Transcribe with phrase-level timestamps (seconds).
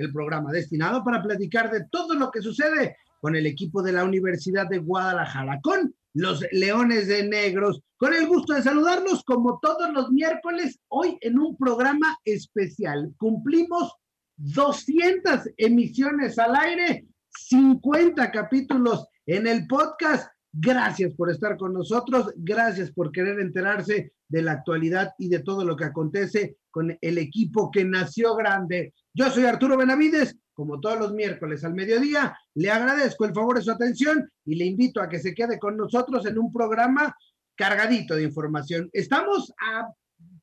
[0.00, 4.04] el programa destinado para platicar de todo lo que sucede con el equipo de la
[4.04, 7.82] Universidad de Guadalajara, con los Leones de Negros.
[7.96, 13.12] Con el gusto de saludarlos como todos los miércoles, hoy en un programa especial.
[13.18, 13.92] Cumplimos
[14.36, 20.30] 200 emisiones al aire, 50 capítulos en el podcast.
[20.52, 25.64] Gracias por estar con nosotros, gracias por querer enterarse de la actualidad y de todo
[25.64, 28.94] lo que acontece con el equipo que nació grande.
[29.14, 33.62] Yo soy Arturo Benavides, como todos los miércoles al mediodía, le agradezco el favor de
[33.62, 37.16] su atención y le invito a que se quede con nosotros en un programa
[37.54, 38.90] cargadito de información.
[38.92, 39.88] Estamos a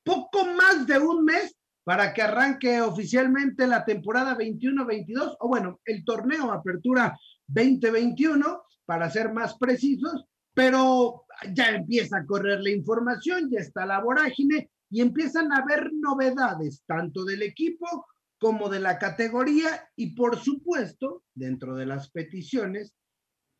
[0.03, 6.03] poco más de un mes para que arranque oficialmente la temporada 21-22, o bueno, el
[6.03, 13.59] torneo Apertura 2021, para ser más precisos, pero ya empieza a correr la información, ya
[13.59, 18.07] está la vorágine y empiezan a haber novedades, tanto del equipo
[18.39, 22.93] como de la categoría y por supuesto, dentro de las peticiones,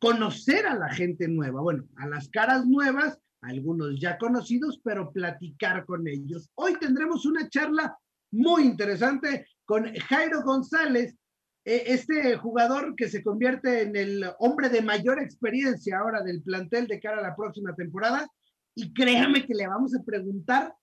[0.00, 5.84] conocer a la gente nueva, bueno, a las caras nuevas, algunos ya conocidos, pero platicar
[5.84, 6.50] con ellos.
[6.54, 7.98] Hoy tendremos una charla
[8.30, 11.14] muy interesante con Jairo González,
[11.68, 17.00] este jugador que se convierte en el hombre de mayor experiencia ahora del plantel de
[17.00, 18.26] cara a la próxima temporada.
[18.74, 20.74] Y créame que le vamos a preguntar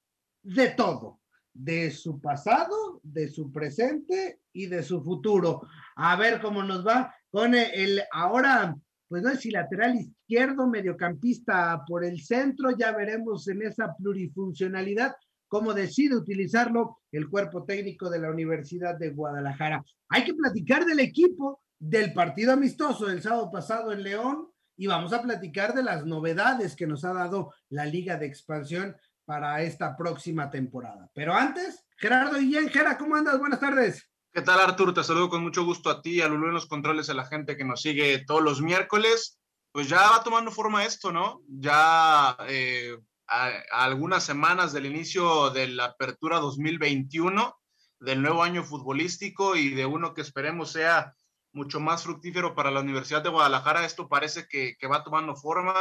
[0.44, 1.20] de todo
[1.56, 5.62] de su pasado, de su presente y de su futuro.
[5.96, 8.76] A ver cómo nos va con el ahora,
[9.08, 15.16] pues no sé si lateral izquierdo, mediocampista por el centro, ya veremos en esa plurifuncionalidad
[15.48, 19.84] cómo decide utilizarlo el cuerpo técnico de la Universidad de Guadalajara.
[20.10, 24.48] Hay que platicar del equipo del partido amistoso del sábado pasado en León
[24.78, 28.96] y vamos a platicar de las novedades que nos ha dado la Liga de Expansión
[29.26, 31.10] para esta próxima temporada.
[31.14, 33.40] Pero antes, Gerardo Guillén, Gera, ¿cómo andas?
[33.40, 34.10] Buenas tardes.
[34.32, 34.94] ¿Qué tal, Arturo?
[34.94, 37.56] Te saludo con mucho gusto a ti, a Lulú en los controles, a la gente
[37.56, 39.40] que nos sigue todos los miércoles.
[39.72, 41.42] Pues ya va tomando forma esto, ¿no?
[41.48, 47.56] Ya eh, a, algunas semanas del inicio de la apertura 2021,
[48.00, 51.14] del nuevo año futbolístico y de uno que esperemos sea
[51.54, 53.86] mucho más fructífero para la Universidad de Guadalajara.
[53.86, 55.74] Esto parece que, que va tomando forma.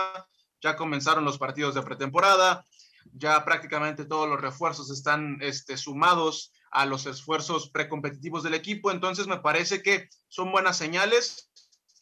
[0.63, 2.65] Ya comenzaron los partidos de pretemporada,
[3.13, 9.27] ya prácticamente todos los refuerzos están este, sumados a los esfuerzos precompetitivos del equipo, entonces
[9.27, 11.51] me parece que son buenas señales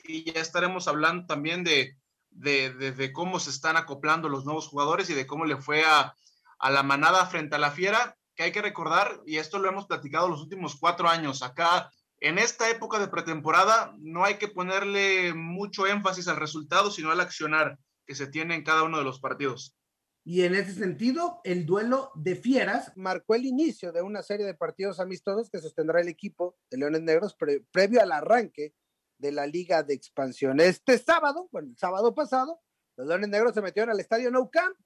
[0.04, 1.96] y ya estaremos hablando también de,
[2.32, 6.14] de, cómo se están acoplando los nuevos jugadores y de cómo le fue a,
[6.58, 9.86] a la manada frente a la fiera, que hay que recordar, y esto lo hemos
[9.86, 11.90] platicado los últimos cuatro años, acá
[12.22, 17.20] en esta época de pretemporada no hay que ponerle mucho énfasis al resultado, sino al
[17.20, 19.76] accionar que se tiene en cada uno de los partidos.
[20.24, 24.54] Y en ese sentido, el duelo de fieras marcó el inicio de una serie de
[24.54, 27.36] partidos amistosos que sostendrá el equipo de Leones Negros
[27.72, 28.72] previo al arranque
[29.22, 30.60] de la Liga de Expansión.
[30.60, 32.60] Este sábado, bueno, el sábado pasado,
[32.96, 34.76] los Leones Negros se metieron al estadio Nou Camp,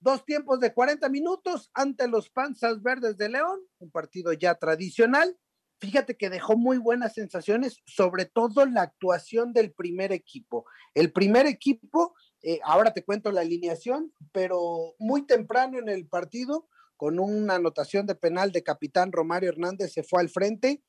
[0.00, 5.38] dos tiempos de 40 minutos ante los Panzas Verdes de León, un partido ya tradicional.
[5.78, 10.66] Fíjate que dejó muy buenas sensaciones, sobre todo la actuación del primer equipo.
[10.94, 16.68] El primer equipo eh, ahora te cuento la alineación, pero muy temprano en el partido,
[16.96, 20.82] con una anotación de penal de capitán Romario Hernández, se fue al frente.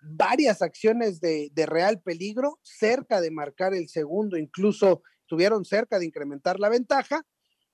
[0.00, 6.60] Varias acciones de, real peligro, cerca de marcar el segundo, incluso estuvieron cerca de incrementar
[6.60, 7.26] la ventaja.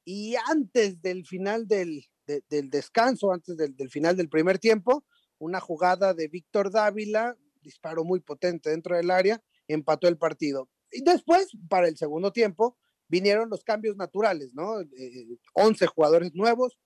[0.04, 2.06] Y antes del final del,
[2.48, 5.04] descanso, antes del, del final del primer tiempo,
[5.38, 10.68] una jugada de Víctor Dávila, disparo muy potente dentro del área, empató el partido.
[10.90, 12.78] Y después, para el segundo tiempo,
[13.08, 14.76] vinieron los cambios naturales, ¿no?
[15.54, 16.78] 11 jugadores nuevos,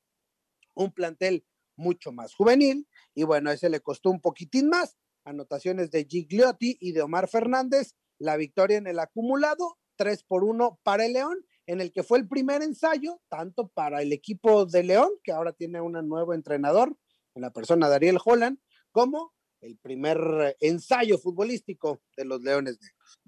[0.74, 1.44] un plantel
[1.76, 4.96] mucho más juvenil, y bueno, ese le costó un poquitín más.
[5.28, 10.80] Anotaciones de Gigliotti y de Omar Fernández, la victoria en el acumulado, 3 por 1
[10.82, 14.84] para el León, en el que fue el primer ensayo, tanto para el equipo de
[14.84, 16.96] León, que ahora tiene un nuevo entrenador,
[17.34, 18.58] en la persona de Ariel Holland,
[18.90, 23.20] como el primer ensayo futbolístico de los Leones Negros.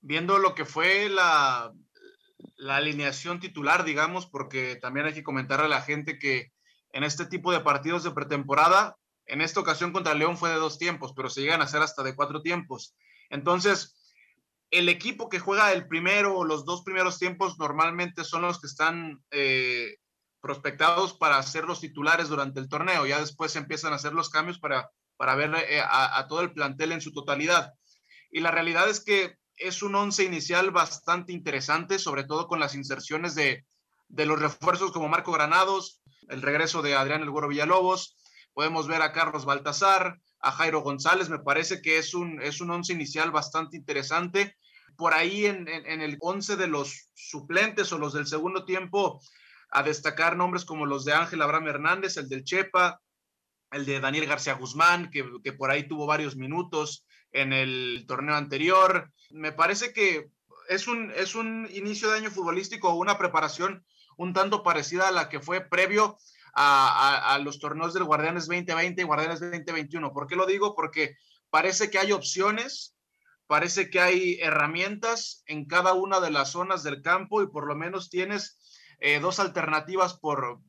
[0.00, 1.72] Viendo lo que fue la
[2.56, 6.52] la alineación titular, digamos, porque también hay que comentarle a la gente que
[6.90, 10.78] en este tipo de partidos de pretemporada En esta ocasión contra León fue de dos
[10.78, 12.94] tiempos, pero se llegan a hacer hasta de cuatro tiempos.
[13.28, 13.96] Entonces,
[14.70, 18.66] el equipo que juega el primero o los dos primeros tiempos normalmente son los que
[18.66, 19.96] están eh,
[20.40, 23.06] prospectados para ser los titulares durante el torneo.
[23.06, 26.52] Ya después se empiezan a hacer los cambios para, para ver eh, a, todo el
[26.52, 27.72] plantel en su totalidad.
[28.30, 32.74] Y la realidad es que es un once inicial bastante interesante, sobre todo con las
[32.74, 33.64] inserciones de,
[34.08, 38.16] de los refuerzos como Marco Granados, el regreso de Adrián El Güero Villalobos,
[38.56, 42.70] podemos ver a Carlos Baltasar, a Jairo González, me parece que es un, es un
[42.70, 44.56] once inicial bastante interesante.
[44.96, 49.20] Por ahí en, en, el once de los suplentes o los del segundo tiempo,
[49.70, 52.98] a destacar nombres como los de Ángel Abraham Hernández, el del Chepa,
[53.72, 58.36] el de Daniel García Guzmán, que, que por ahí tuvo varios minutos en el torneo
[58.36, 59.12] anterior.
[59.32, 60.30] Me parece que
[60.70, 63.84] es un, es un inicio de año futbolístico, una preparación
[64.16, 66.16] un tanto parecida a la que fue previo
[66.58, 70.12] a, los torneos del Guardianes 2020 y Guardianes 2021.
[70.12, 70.74] ¿Por qué lo digo?
[70.74, 71.16] Porque
[71.50, 72.96] parece que hay opciones,
[73.46, 77.76] parece que hay herramientas en cada una de las zonas del campo y por lo
[77.76, 78.58] menos tienes
[79.00, 80.60] eh, dos alternativas por,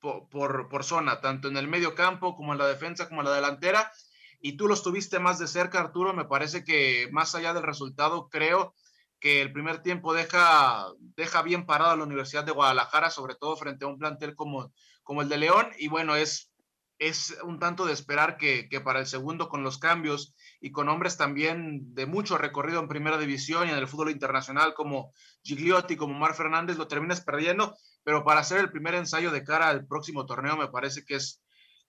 [0.00, 3.34] por, por, zona, tanto en el medio campo como en la defensa como en la
[3.34, 3.92] delantera.
[4.40, 6.12] Y tú los tuviste más de cerca, Arturo.
[6.14, 8.74] Me parece que más allá del resultado, creo
[9.20, 10.86] que el primer tiempo deja,
[11.16, 14.72] deja bien parado a la Universidad de Guadalajara, sobre todo frente a un plantel como,
[15.08, 15.70] como el de León.
[15.78, 16.52] Y bueno, es,
[16.98, 20.90] es un tanto de esperar que, que, para el segundo, con los cambios y con
[20.90, 25.96] hombres también de mucho recorrido en primera división y en el fútbol internacional como Gigliotti,
[25.96, 27.74] como Mar Fernández, lo terminas perdiendo.
[28.04, 31.42] Pero para hacer el primer ensayo de cara al próximo torneo, me parece que es,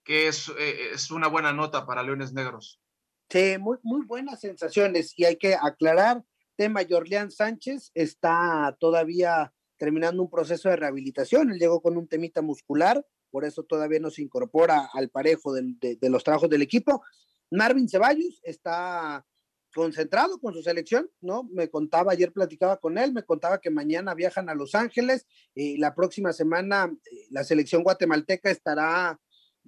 [0.06, 2.80] que es, eh, es una buena nota para Leones Negros.
[3.30, 5.12] Sí, muy, muy buenas sensaciones.
[5.18, 6.24] Y hay que aclarar
[6.56, 11.52] tema Jorleán Sánchez está todavía terminando un proceso de rehabilitación.
[11.52, 15.98] Él llegó con un temita muscular, por eso todavía no se incorpora al parejo de,
[16.00, 17.02] de, los trabajos del equipo.
[17.50, 19.26] Marvin Ceballos está
[19.74, 21.44] concentrado con su selección, ¿no?
[21.44, 25.78] Me contaba, ayer platicaba con él, me contaba que mañana viajan a Los Ángeles y
[25.78, 29.20] la próxima semana eh, la selección guatemalteca estará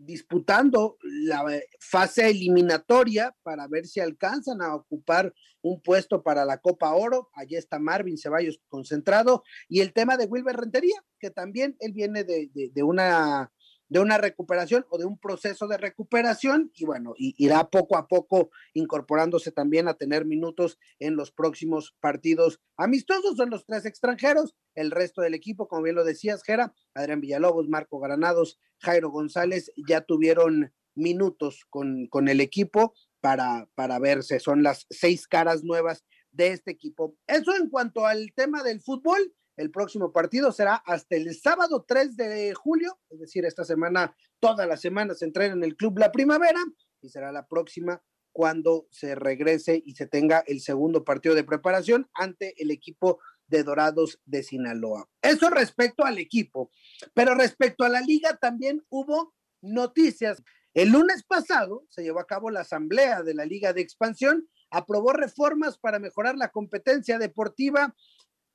[0.05, 1.43] disputando la
[1.79, 7.29] fase eliminatoria para ver si alcanzan a ocupar un puesto para la Copa Oro.
[7.33, 9.43] Allí está Marvin Ceballos concentrado.
[9.69, 13.51] Y el tema de Wilber Rentería, que también él viene de, de una
[13.91, 18.49] de una recuperación o de un proceso de recuperación y bueno, irá poco a poco
[18.73, 23.35] incorporándose también a tener minutos en los próximos partidos amistosos.
[23.35, 27.67] Son los tres extranjeros, el resto del equipo, como bien lo decías, Jera, Adrián Villalobos,
[27.67, 34.39] Marco Granados, Jairo González, ya tuvieron minutos con, con el equipo para, para verse.
[34.39, 37.17] Son las seis caras nuevas de este equipo.
[37.27, 39.33] Eso en cuanto al tema del fútbol.
[39.57, 44.65] El próximo partido será hasta el sábado 3 de julio, es decir, esta semana, toda
[44.65, 46.59] la semana se entrena en el Club La Primavera
[47.01, 48.01] y será la próxima
[48.31, 53.63] cuando se regrese y se tenga el segundo partido de preparación ante el equipo de
[53.63, 55.09] Dorados de Sinaloa.
[55.21, 56.71] Eso respecto al equipo,
[57.13, 60.41] pero respecto a la liga también hubo noticias.
[60.73, 65.11] El lunes pasado se llevó a cabo la asamblea de la Liga de Expansión, aprobó
[65.11, 67.93] reformas para mejorar la competencia deportiva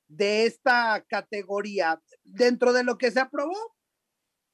[0.07, 2.01] de esta categoría.
[2.23, 3.75] Dentro de lo que se aprobó,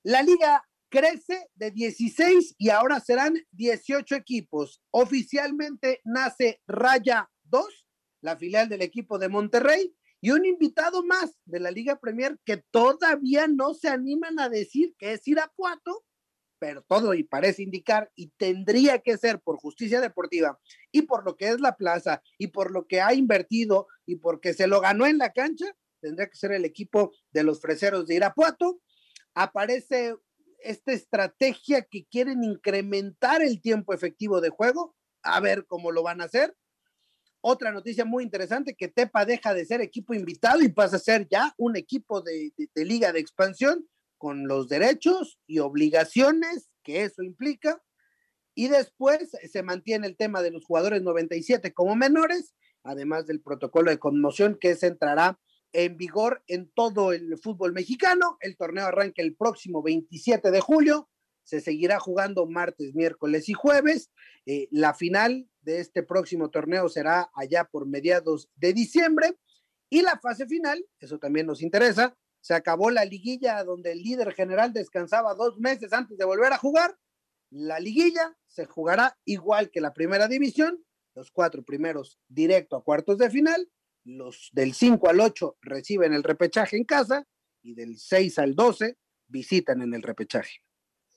[0.04, 4.82] la liga crece de 16 y ahora serán 18 equipos.
[4.92, 7.88] Oficialmente nace Raya 2,
[8.22, 12.56] la filial del equipo de Monterrey, y un invitado más de la Liga Premier que
[12.72, 16.06] todavía no se animan a decir que es Irapuato,
[16.60, 20.58] pero todo y parece indicar y tendría que ser por justicia deportiva
[20.94, 24.54] y por lo que es la plaza y por lo que ha invertido y porque
[24.54, 25.66] se lo ganó en la cancha,
[26.02, 28.82] tendría que ser el equipo de los freseros de Irapuato.
[29.34, 30.16] Aparece
[30.60, 36.22] esta estrategia que quieren incrementar el tiempo efectivo de juego, a ver cómo lo van
[36.22, 36.56] a hacer.
[37.42, 41.28] Otra noticia muy interesante, que Tepa deja de ser equipo invitado y pasa a ser
[41.30, 47.24] ya un equipo de, de liga de expansión con los derechos y obligaciones que eso
[47.24, 47.82] implica.
[48.56, 52.54] Y después se mantiene el tema de los jugadores 97 como menores,
[52.84, 55.40] además del protocolo de conmoción que se entrará
[55.72, 58.38] en vigor en todo el fútbol mexicano.
[58.42, 61.10] El torneo arranca el próximo 27 de julio.
[61.44, 64.12] Se seguirá jugando martes, miércoles y jueves.
[64.46, 69.38] Eh, la final de este próximo torneo será allá por mediados de diciembre.
[69.90, 74.34] Y la fase final, eso también nos interesa, se acabó la liguilla donde el líder
[74.34, 76.98] general descansaba dos meses antes de volver a jugar.
[77.50, 80.84] La liguilla se jugará igual que la primera división,
[81.16, 83.70] los cuatro primeros directo a cuartos de final,
[84.06, 87.26] los del 5 al 8 reciben el repechaje en casa
[87.62, 90.62] y del 6 al 12 visitan en el repechaje.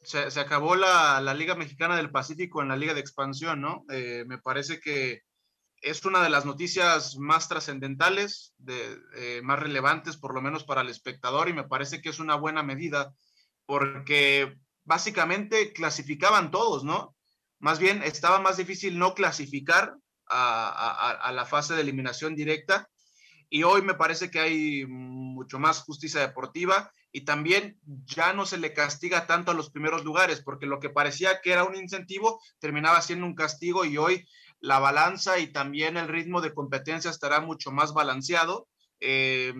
[0.02, 3.84] se, acabó la, Liga Mexicana del Pacífico en la Liga de Expansión, ¿no?
[3.90, 5.22] Eh, me parece que
[5.82, 10.88] es una de las noticias más trascendentales, de, más relevantes, por lo menos para el
[10.88, 13.14] espectador, y me parece que es una buena medida,
[13.66, 17.15] porque básicamente clasificaban todos, ¿no?
[17.58, 19.96] Más bien estaba más difícil no clasificar
[20.28, 22.88] a, la fase de eliminación directa,
[23.48, 28.58] y hoy me parece que hay mucho más justicia deportiva y también ya no se
[28.58, 32.40] le castiga tanto a los primeros lugares, porque lo que parecía que era un incentivo
[32.58, 34.26] terminaba siendo un castigo y hoy
[34.60, 38.68] la balanza y también el ritmo de competencia estará mucho más balanceado.
[38.98, 39.54] Eh,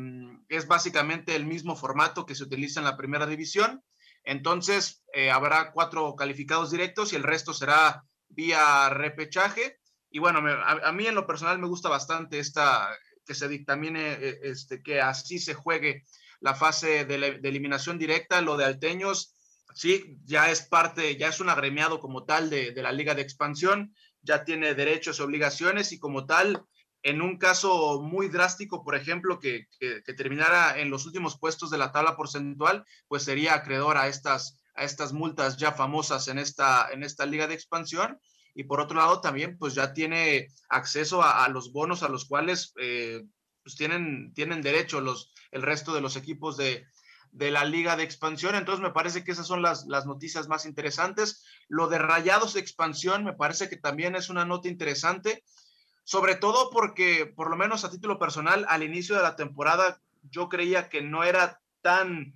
[0.49, 3.83] es básicamente el mismo formato que se utiliza en la primera división.
[4.26, 9.78] Entonces, eh, habrá cuatro calificados directos y el resto será vía repechaje.
[10.11, 12.90] Y bueno, a, mí en lo personal me gusta bastante esta,
[13.25, 16.04] que se dictamine, eh, este, que así se juegue
[16.40, 18.42] la fase de, eliminación directa.
[18.42, 19.35] Lo de Alteños,
[19.75, 23.23] sí, ya es parte, ya es un agremiado como tal de, de la Liga de
[23.23, 23.95] Expansión
[24.26, 26.62] ya tiene derechos y obligaciones y como tal,
[27.07, 29.69] en un caso muy drástico, por ejemplo, que,
[30.17, 34.83] terminara en los últimos puestos de la tabla porcentual, pues sería acreedor a estas, a
[34.83, 38.19] estas multas ya famosas en esta, en esta liga de expansión.
[38.57, 42.73] Y por otro lado, también pues ya tiene acceso a, los bonos a los cuales
[42.81, 43.23] eh,
[43.63, 46.87] pues tienen, tienen derecho los, el resto de los equipos de,
[47.37, 48.55] de la Liga de Expansión.
[48.55, 51.45] Entonces, me parece que esas son las, noticias más interesantes.
[51.69, 55.45] Lo de Rayados de Expansión me parece que también es una nota interesante,
[56.07, 60.49] sobre todo porque, por lo menos a título personal, al inicio de la temporada yo
[60.49, 62.33] creía que no era tan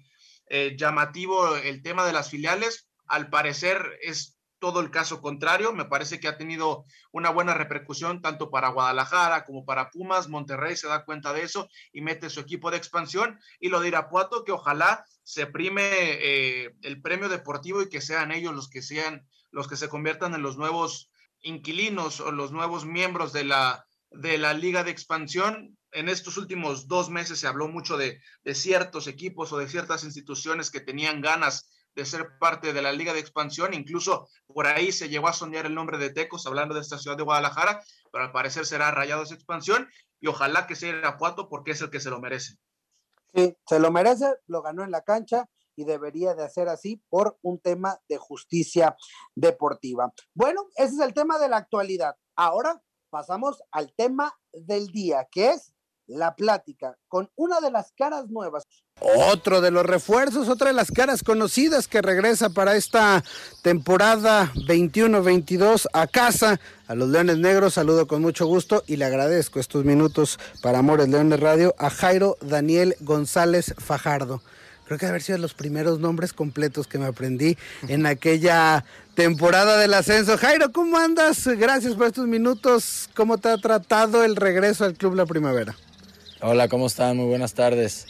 [0.47, 2.89] eh, llamativo el tema de las filiales.
[3.07, 5.73] Al parecer es todo el caso contrario.
[5.73, 10.29] Me parece que ha tenido una buena repercusión tanto para Guadalajara como para Pumas.
[10.29, 13.39] Monterrey se da cuenta de eso y mete su equipo de expansión.
[13.61, 18.33] Y lo de Irapuato, que ojalá se prime eh, el premio deportivo y que sean
[18.33, 21.10] ellos los que sean los que se conviertan en los nuevos
[21.42, 25.76] inquilinos o los nuevos miembros de la, de la liga de expansión.
[25.92, 30.04] En estos últimos dos meses se habló mucho de, de ciertos equipos o de ciertas
[30.04, 33.75] instituciones que tenían ganas de ser parte de la Liga de Expansión.
[33.75, 37.16] Incluso por ahí se llegó a soñar el nombre de Tecos, hablando de esta ciudad
[37.16, 37.82] de Guadalajara,
[38.12, 39.88] pero al parecer será Rayados Expansión
[40.20, 42.56] y ojalá que sea Irapuato porque es el que se lo merece.
[43.35, 45.49] Sí, se lo merece, lo ganó en la cancha
[45.81, 48.97] y debería de hacer así por un tema de justicia
[49.35, 50.13] deportiva.
[50.35, 52.17] Bueno, ese es el tema de la actualidad.
[52.37, 55.73] Ahora pasamos al tema del día, que es
[56.07, 58.65] la plática con una de las caras nuevas.
[59.01, 63.25] Otro de los refuerzos, otra de las caras conocidas que regresa para esta
[63.63, 66.61] temporada 21-22 a casa.
[66.89, 71.09] A los Leones Negros saludo con mucho gusto y le agradezco estos minutos para Amores
[71.09, 74.43] Leones Radio a Jairo Daniel González Fajardo.
[74.90, 77.56] Creo que haber sido los primeros nombres completos que me aprendí
[77.87, 80.37] en aquella temporada del ascenso.
[80.37, 81.47] Jairo, ¿cómo andas?
[81.47, 83.09] Gracias por estos minutos.
[83.14, 85.76] ¿Cómo te ha tratado el regreso al Club La Primavera?
[86.40, 87.16] Hola, ¿cómo están?
[87.16, 88.06] Muy buenas tardes.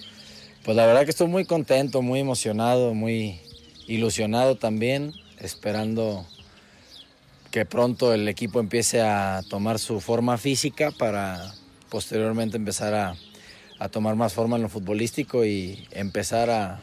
[0.64, 3.38] Pues la verdad que estoy muy contento, muy emocionado, muy
[3.87, 6.25] ilusionado también, esperando
[7.50, 11.52] que pronto el equipo empiece a tomar su forma física para
[11.90, 13.16] posteriormente empezar a,
[13.88, 16.80] tomar más forma en lo futbolístico y empezar a,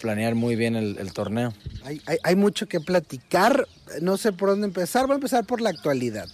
[0.00, 1.52] planear muy bien el, torneo.
[1.82, 3.66] Hay, hay, mucho que platicar,
[4.00, 6.28] no sé por dónde empezar, voy a empezar por la actualidad.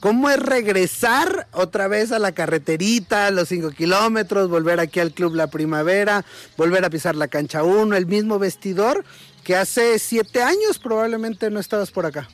[0.00, 5.34] ¿Cómo es regresar otra vez a la carreterita, los cinco kilómetros, volver aquí al Club
[5.34, 6.24] La Primavera,
[6.56, 9.04] volver a pisar la cancha 1, el mismo vestidor
[9.44, 12.30] que hace siete años probablemente no estabas por acá?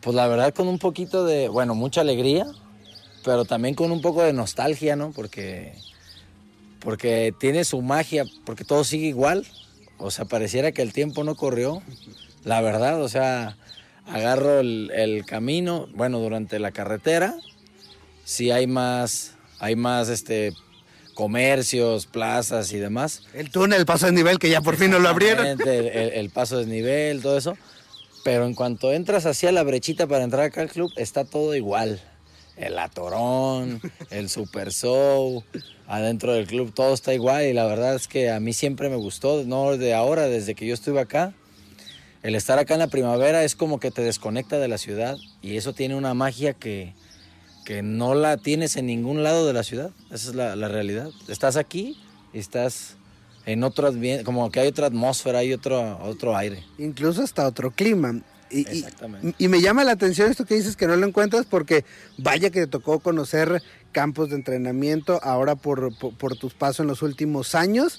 [0.00, 2.46] Pues la verdad con un poquito de, bueno, mucha alegría,
[3.24, 5.12] pero también con un poco de nostalgia, ¿no?
[5.12, 5.74] Porque,
[6.80, 9.46] porque tiene su magia, porque todo sigue igual.
[9.98, 11.82] O sea, pareciera que el tiempo no corrió,
[12.44, 13.56] la verdad, o sea
[14.06, 17.34] agarro el, camino, bueno, durante la carretera,
[18.24, 20.52] si hay más, hay más este
[21.14, 23.22] comercios, plazas y demás.
[23.34, 25.46] El túnel, el paso de nivel que ya por fin nos lo abrieron.
[25.46, 27.56] El, el, paso de nivel, todo eso.
[28.24, 32.00] Pero en cuanto entras hacia la brechita para entrar acá al club, está todo igual.
[32.62, 35.42] El atorón, el super show,
[35.88, 37.44] adentro del club, todo está igual.
[37.46, 40.64] Y la verdad es que a mí siempre me gustó, no de ahora, desde que
[40.64, 41.34] yo estuve acá,
[42.22, 45.56] el estar acá en la primavera es como que te desconecta de la ciudad y
[45.56, 46.94] eso tiene una magia que,
[47.64, 49.90] que no la tienes en ningún lado de la ciudad.
[50.12, 51.10] Esa es la, realidad.
[51.26, 51.98] Estás aquí
[52.32, 52.94] y estás
[53.44, 53.92] en otro
[54.22, 56.62] como que hay otra atmósfera, hay otro, otro aire.
[56.78, 58.20] Incluso hasta otro clima.
[58.52, 59.34] Y, Exactamente.
[59.38, 61.84] Y, me llama la atención esto que dices que no lo encuentras porque
[62.18, 67.02] vaya que te tocó conocer campos de entrenamiento ahora por, por tus pasos en los
[67.02, 67.98] últimos años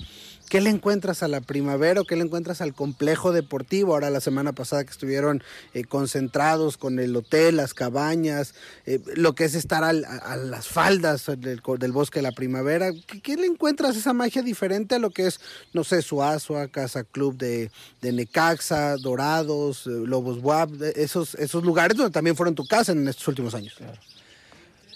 [0.53, 3.93] ¿qué le encuentras a la primavera o qué le encuentras al complejo deportivo?
[3.93, 5.41] Ahora la semana pasada que estuvieron
[5.73, 8.53] eh, concentrados con el hotel, las cabañas,
[8.85, 11.59] eh, lo que es estar a las faldas del,
[11.91, 12.91] bosque de la primavera.
[13.23, 15.39] ¿Qué, le encuentras esa magia diferente a lo que es,
[15.73, 17.71] no sé, Suazua, Casa Club de,
[18.03, 21.33] Necaxa, Dorados, Lobos Buap, esos
[21.63, 23.73] lugares donde también fueron tu casa en estos últimos años?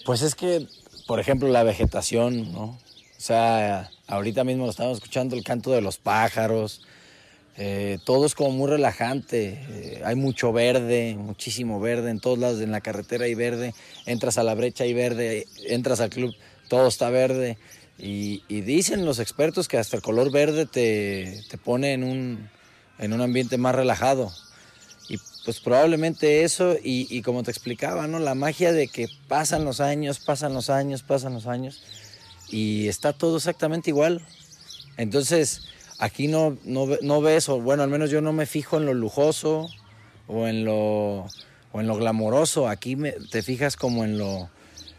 [0.06, 0.68] Pues es que,
[1.08, 2.64] por ejemplo, la vegetación, ¿no?
[2.66, 2.80] O
[3.18, 6.82] sea, ahorita mismo estamos escuchando el canto de los pájaros.
[7.58, 9.66] Eh, todo es como muy relajante.
[9.70, 12.62] Eh, hay mucho verde, muchísimo verde en todos lados.
[12.62, 13.74] En la carretera hay verde.
[14.06, 15.48] Entras a la brecha hay verde.
[15.68, 16.36] Entras al club,
[16.70, 17.58] todo está verde.
[18.00, 22.50] Y, dicen los expertos que hasta el color verde te, te pone en un,
[23.00, 24.32] en un ambiente más relajado.
[25.10, 28.20] Y pues probablemente eso, y, como te explicaba, ¿no?
[28.20, 31.82] La magia de que pasan los años, pasan los años, pasan los años,
[32.50, 34.22] y está todo exactamente igual.
[34.98, 35.64] Entonces,
[36.00, 39.70] aquí no, no, ves, o bueno, al menos yo no me fijo en lo lujoso
[40.28, 41.28] o en lo,
[41.72, 42.98] o en lo glamoroso, aquí
[43.32, 44.50] te fijas como en lo,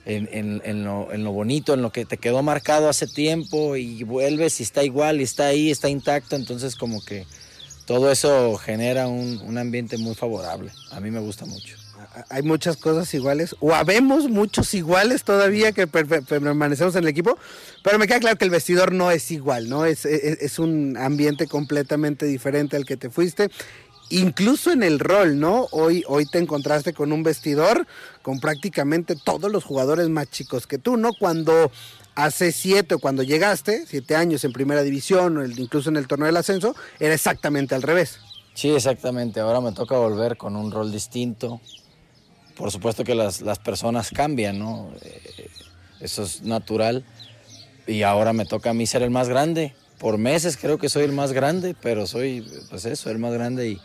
[0.05, 4.03] en, en, lo, en lo bonito, en lo que te quedó marcado hace tiempo y
[4.05, 7.27] vuelves y está igual está ahí, está intacto, entonces como que
[7.85, 10.71] todo eso genera un, ambiente muy favorable.
[10.91, 11.77] A mí me gusta mucho
[12.29, 17.39] hay muchas cosas iguales, o habemos muchos iguales todavía que permanecemos en el equipo,
[17.83, 19.85] pero me queda claro que el vestidor no es igual, ¿no?
[19.85, 23.51] Es, es, un ambiente completamente diferente al que te fuiste.
[24.11, 25.69] Incluso en el rol, ¿no?
[25.71, 27.87] Hoy, hoy te encontraste con un vestidor
[28.23, 31.13] con prácticamente todos los jugadores más chicos que tú, ¿no?
[31.13, 31.71] Cuando
[32.15, 36.37] hace siete, cuando llegaste, siete años en primera división, o incluso en el torneo del
[36.37, 38.19] ascenso, era exactamente al revés.
[38.55, 39.39] Sí, exactamente.
[39.39, 41.61] Ahora me toca volver con un rol distinto.
[42.59, 44.91] Por supuesto que las, personas cambian, ¿no?
[45.01, 45.49] Eh,
[46.01, 47.05] eso es natural.
[47.87, 49.75] Y ahora me toca a mí ser el más grande.
[49.99, 53.71] Por meses creo que soy el más grande, pero soy, pues eso, el más grande
[53.71, 53.81] y,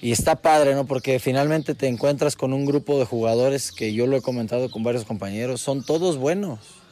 [0.00, 0.84] y está padre, ¿no?
[0.84, 4.82] Porque finalmente te encuentras con un grupo de jugadores que yo lo he comentado con
[4.82, 6.82] varios compañeros, son todos buenos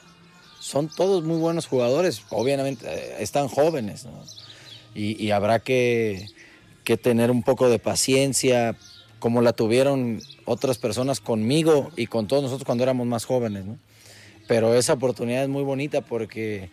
[0.60, 4.06] son todos muy buenos jugadores, obviamente eh, están jóvenes,
[4.94, 6.26] y, habrá que,
[7.02, 8.76] tener un poco de paciencia,
[9.20, 13.64] como la tuvieron otras personas conmigo y con todos nosotros cuando éramos más jóvenes.
[14.48, 16.70] Pero esa oportunidad es muy bonita porque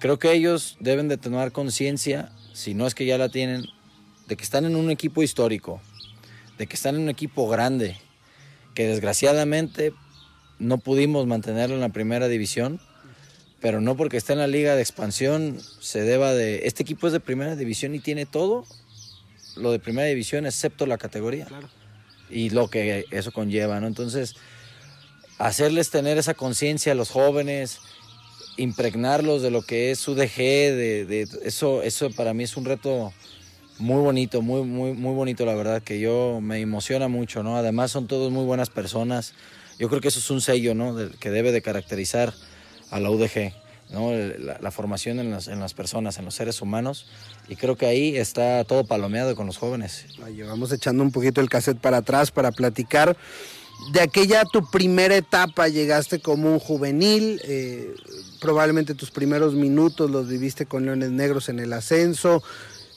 [0.00, 3.66] creo que ellos deben de tener conciencia, si no es que ya la tienen,
[4.26, 5.80] de que están en un equipo histórico,
[6.58, 7.96] de que están en un equipo grande,
[8.74, 9.92] que desgraciadamente
[10.58, 12.80] no pudimos mantenerlo en la primera división,
[13.60, 16.66] pero no porque esté en la liga de expansión se deba de...
[16.66, 18.64] Este equipo es de primera división y tiene todo
[19.56, 21.46] lo de primera división excepto la categoría.
[22.30, 23.86] Y lo que eso conlleva, ¿no?
[23.86, 24.34] Entonces,
[25.38, 27.80] hacerles tener esa conciencia a los jóvenes,
[28.56, 33.12] impregnarlos de lo que es UDG, de, de, eso, eso para mí es un reto
[33.78, 37.56] muy bonito, muy, muy, muy bonito, la verdad, que yo me emociona mucho, ¿no?
[37.56, 39.34] Además son todos muy buenas personas.
[39.78, 40.96] Yo creo que eso es un sello, ¿no?
[41.18, 42.32] que debe de caracterizar
[42.90, 43.52] a la UDG,
[43.90, 47.06] la, formación en las, en las, personas, en los seres humanos.
[47.48, 50.06] Y creo que ahí está todo palomeado con los jóvenes.
[50.46, 53.16] vamos echando un poquito el cassette para atrás para platicar.
[53.92, 57.94] De aquella tu primera etapa llegaste como un juvenil, eh,
[58.40, 62.42] probablemente tus primeros minutos los viviste con Leones Negros en el ascenso,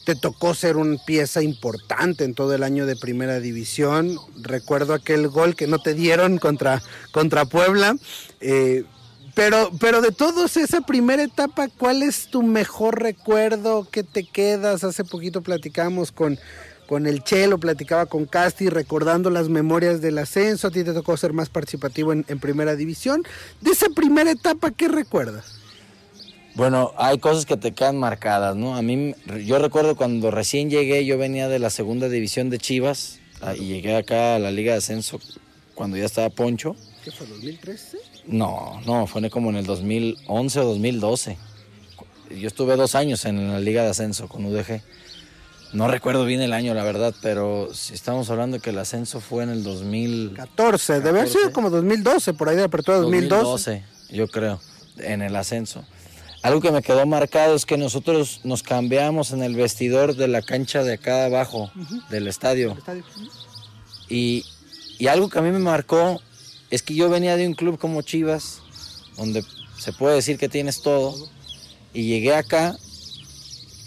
[0.06, 4.18] te tocó ser una pieza importante en todo el año de primera división.
[4.42, 7.98] Recuerdo aquel gol que no te dieron contra, contra Puebla.
[8.40, 8.86] Eh,
[9.38, 13.88] pero, pero de todos, esa primera etapa, ¿cuál es tu mejor recuerdo?
[13.92, 14.84] ¿Qué te quedas?
[14.84, 16.40] Hace poquito platicamos con,
[16.88, 20.70] con el Chelo, platicaba con Casti, recordando las memorias del ascenso.
[20.70, 23.22] A ti te tocó ser más participativo en, primera división.
[23.62, 25.60] De esa primera etapa, ¿qué recuerdas?
[26.56, 28.76] Bueno, hay cosas que te quedan marcadas, ¿no?
[28.76, 29.14] A mí,
[29.46, 33.68] yo recuerdo cuando recién llegué, yo venía de la segunda división de Chivas ah, y
[33.68, 35.20] llegué acá a la Liga de Ascenso
[35.76, 36.76] cuando ya estaba Poncho.
[37.04, 38.17] ¿Qué fue, 2013?
[38.28, 41.38] No, no, fue como en el 2011 o 2012.
[42.40, 44.82] Yo estuve dos años en la Liga de Ascenso con UDG.
[45.74, 49.44] No recuerdo bien el año, la verdad, pero si estamos hablando que el ascenso fue
[49.44, 53.44] en el 2014, debe haber sido como 2012, por ahí de apertura 2012.
[53.44, 53.84] 2012,
[54.16, 54.62] yo creo,
[54.98, 55.84] en el ascenso.
[56.42, 60.42] Algo que me quedó marcado es que nosotros nos cambiamos en el vestidor de la
[60.42, 61.70] cancha de acá abajo,
[62.10, 62.78] del estadio.
[64.08, 64.46] Y,
[65.00, 66.22] y algo que a mí me marcó
[66.70, 68.62] es que yo venía de un club como Chivas,
[69.16, 69.44] donde
[69.78, 71.30] se puede decir que tienes todo,
[71.94, 72.78] y llegué acá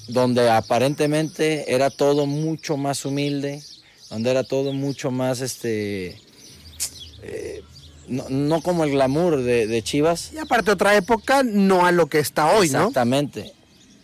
[0.09, 3.63] donde aparentemente era todo mucho más humilde,
[4.09, 6.21] donde era todo mucho más, este,
[7.23, 7.63] eh,
[8.09, 10.33] no, como el glamour de, Chivas.
[10.33, 13.53] Y aparte otra época, no a lo que está hoy, Exactamente.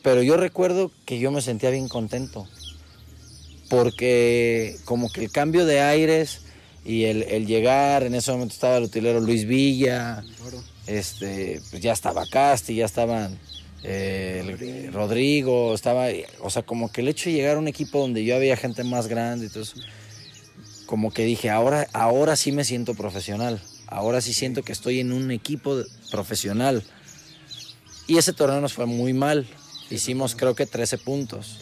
[0.02, 2.46] pero yo recuerdo que yo me sentía bien contento,
[3.68, 6.42] porque como que el cambio de aires
[6.86, 10.22] y el, llegar, en ese momento estaba el utilero Luis Villa,
[10.86, 13.36] este, pues ya estaba Casti, ya estaban
[13.82, 16.06] eh, Rodrigo, estaba,
[16.40, 18.84] o sea, como que el hecho de llegar a un equipo donde yo había gente
[18.84, 19.84] más grande, entonces,
[20.86, 25.12] como que dije, ahora, ahora sí me siento profesional, ahora sí siento que estoy en
[25.12, 26.84] un equipo profesional.
[28.06, 29.44] Y ese torneo nos fue muy mal,
[29.90, 31.58] hicimos creo que 13 puntos.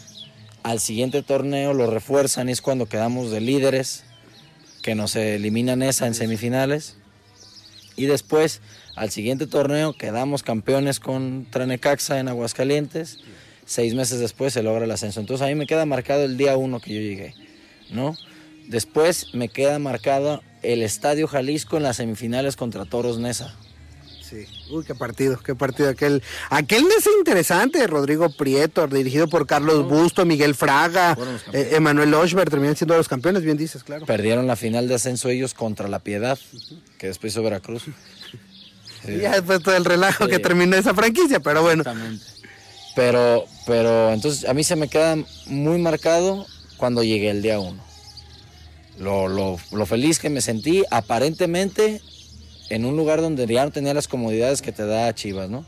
[0.62, 4.04] Al siguiente torneo lo refuerzan y es cuando quedamos de líderes,
[4.84, 6.98] que nos eliminan esa en semifinales.
[7.96, 8.60] Y después,
[8.96, 13.20] al siguiente torneo, quedamos campeones con Tranecaxa en Aguascalientes.
[13.64, 15.20] Seis meses después se logra el ascenso.
[15.20, 17.34] Entonces a mí me queda marcado el día uno que yo llegué,
[17.90, 18.14] ¿no?
[18.68, 23.56] Después me queda marcado el Estadio Jalisco en las semifinales contra Toros Nesa.
[24.28, 24.46] Sí.
[24.70, 26.22] Uy, qué partido, qué partido aquel.
[26.48, 31.16] Aquel es interesante, Rodrigo Prieto, dirigido por Carlos Busto, Miguel Fraga,
[31.52, 34.06] eh, Emanuel Oshberg, terminan siendo los campeones, bien dices, claro.
[34.06, 36.38] Perdieron la final de ascenso ellos contra La Piedad,
[36.96, 37.84] que después hizo Veracruz.
[39.06, 41.84] ya después todo el relajo que terminó esa franquicia, pero bueno.
[42.96, 46.46] Pero, pero entonces a mí se me queda muy marcado
[46.78, 47.84] cuando llegué el día uno.
[48.98, 52.00] Lo, lo, lo feliz que me sentí, aparentemente
[52.70, 55.66] en un lugar donde ya no tenía las comodidades que te da Chivas, ¿no?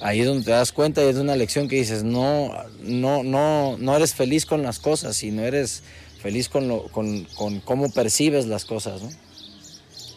[0.00, 3.78] Ahí es donde te das cuenta y es una lección que dices, no, no, no,
[3.78, 5.82] no eres feliz con las cosas, sino eres
[6.20, 9.10] feliz con, lo, con, con cómo percibes las cosas, ¿no?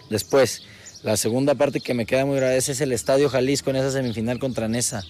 [0.10, 0.64] Después,
[1.04, 4.40] la segunda parte que me queda muy grave es el Estadio Jalisco en esa semifinal
[4.40, 5.04] contra Nesa.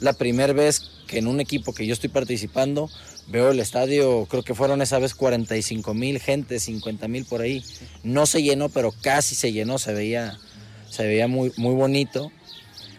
[0.00, 2.90] La primera vez que en un equipo que yo estoy participando
[3.28, 7.64] veo el estadio, creo que fueron esa vez 45 mil gente, 50 mil por ahí.
[8.02, 10.38] No se llenó, pero casi se llenó, se veía,
[10.88, 12.30] se veía muy, muy bonito.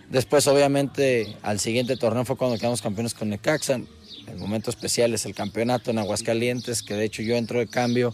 [0.09, 3.81] Después, obviamente, al siguiente torneo fue cuando quedamos campeones con Necaxa.
[4.27, 8.13] El momento especial es el campeonato en Aguascalientes, que de hecho yo entro de cambio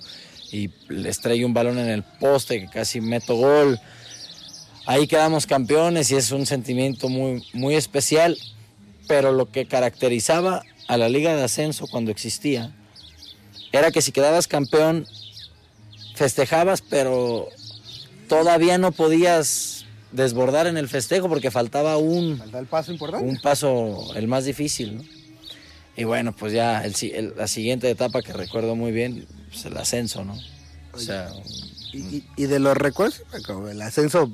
[0.52, 3.80] y le estrello un balón en el poste que casi meto gol.
[4.86, 8.38] Ahí quedamos campeones y es un sentimiento muy, muy especial,
[9.08, 12.74] pero lo que caracterizaba a la liga de ascenso cuando existía
[13.72, 15.08] era que si quedabas campeón
[16.16, 17.50] festejabas, pero
[18.28, 23.28] todavía no podías desbordar en el festejo porque faltaba un el paso importante.
[23.28, 25.04] Un paso el más difícil, ¿no?
[25.96, 30.24] Y bueno, pues ya el, la siguiente etapa que recuerdo muy bien, pues el ascenso,
[30.24, 30.36] ¿no?
[30.94, 31.30] O sea,
[31.92, 33.24] y, y, de los recuerdos,
[33.70, 34.32] el ascenso,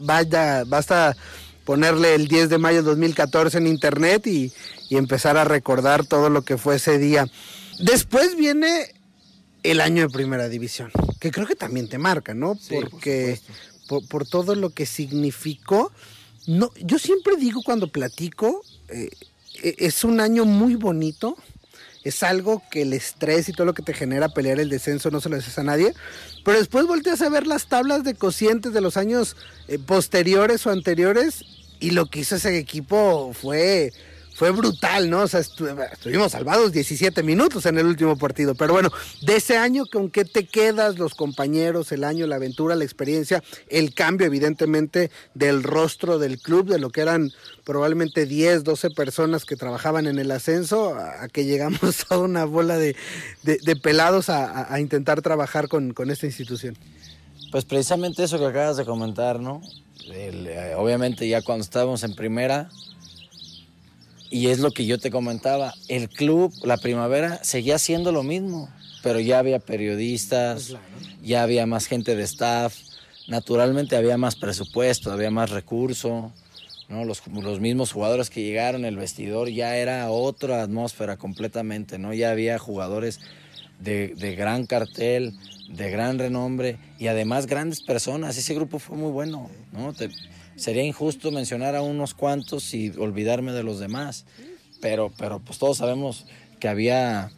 [0.00, 1.16] vaya, basta
[1.64, 4.52] ponerle el 10 de mayo de 2014 en internet y,
[4.88, 7.26] y empezar a recordar todo lo que fue ese día.
[7.78, 8.94] Después viene
[9.62, 12.58] el año de primera división, que creo que también te marca, ¿no?
[12.68, 13.40] Porque
[13.88, 15.92] por, todo lo que significó.
[16.46, 19.10] No, yo siempre digo cuando platico, eh,
[19.62, 21.36] e, es un año muy bonito.
[22.04, 25.20] Es algo que el estrés y todo lo que te genera pelear el descenso no
[25.20, 25.92] se lo dices a nadie.
[26.44, 30.70] Pero después volteas a ver las tablas de cocientes de los años eh, posteriores o
[30.70, 31.44] anteriores
[31.80, 33.92] y lo que hizo ese equipo fue
[34.38, 35.22] fue brutal, ¿no?
[35.22, 38.54] O sea, estuvimos salvados 17 minutos en el último partido.
[38.54, 40.96] Pero bueno, de ese año, ¿con qué te quedas?
[40.96, 46.68] Los compañeros, el año, la aventura, la experiencia, el cambio, evidentemente, del rostro del club,
[46.68, 47.32] de lo que eran
[47.64, 52.78] probablemente 10, 12 personas que trabajaban en el ascenso, a, que llegamos a una bola
[52.78, 52.94] de,
[53.82, 56.78] pelados a, intentar trabajar con, esta institución.
[57.50, 59.62] Pues precisamente eso que acabas de comentar, ¿no?
[60.12, 62.70] Eh, obviamente ya cuando estábamos en primera,
[64.30, 68.68] y es lo que yo te comentaba, el club, la primavera, seguía haciendo lo mismo,
[69.02, 70.80] pero ya había periodistas, pues
[71.22, 72.76] ya había más gente de staff,
[73.26, 76.32] naturalmente había más presupuesto, había más recurso,
[76.88, 77.04] ¿no?
[77.04, 82.12] los, los mismos jugadores que llegaron, el vestidor ya era otra atmósfera completamente, ¿no?
[82.12, 83.20] ya había jugadores
[83.80, 85.34] de, de gran cartel,
[85.68, 89.92] de gran renombre y además grandes personas, ese grupo fue muy bueno, ¿no?
[89.92, 90.08] Te,
[90.58, 94.26] sería injusto mencionar a unos cuantos y olvidarme de los demás.
[94.80, 96.26] Pero, pero pues todos sabemos
[96.60, 97.30] que había,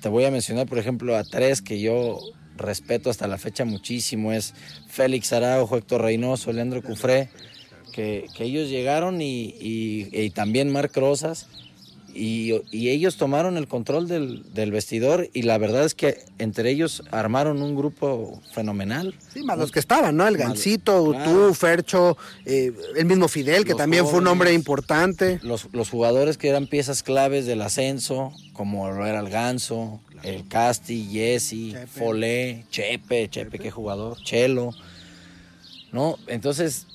[0.00, 2.20] te voy a mencionar por ejemplo a tres que yo
[2.56, 4.54] respeto hasta la fecha muchísimo, es
[4.88, 7.30] Félix Araujo, Héctor Reynoso, Leandro Cufré,
[7.92, 11.48] que, ellos llegaron y, y también Marc Rosas
[12.14, 17.62] y, ellos tomaron el control del, vestidor y la verdad es que entre ellos armaron
[17.62, 19.14] un grupo fenomenal.
[19.32, 20.26] Sí, más los que estaban, ¿no?
[20.26, 25.40] El Gancito, tú, Fercho, eh, el mismo Fidel, que también fue un hombre importante.
[25.42, 31.08] Los, jugadores que eran piezas claves del ascenso, como lo era el Ganso, el Casti,
[31.10, 34.70] Jesse, Folé, Chepe, Chepe, qué jugador, Chelo,
[35.92, 36.18] ¿no?
[36.26, 36.86] Entonces,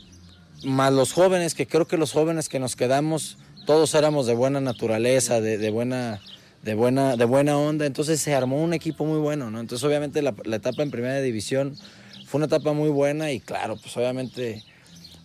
[0.63, 4.61] más los jóvenes, que creo que los jóvenes que nos quedamos todos éramos de buena
[4.61, 6.21] naturaleza, de, buena
[6.63, 9.59] de buena, de buena onda, entonces se armó un equipo muy bueno, ¿no?
[9.59, 11.75] Entonces obviamente la, la, etapa en primera división
[12.25, 14.63] fue una etapa muy buena y claro, pues obviamente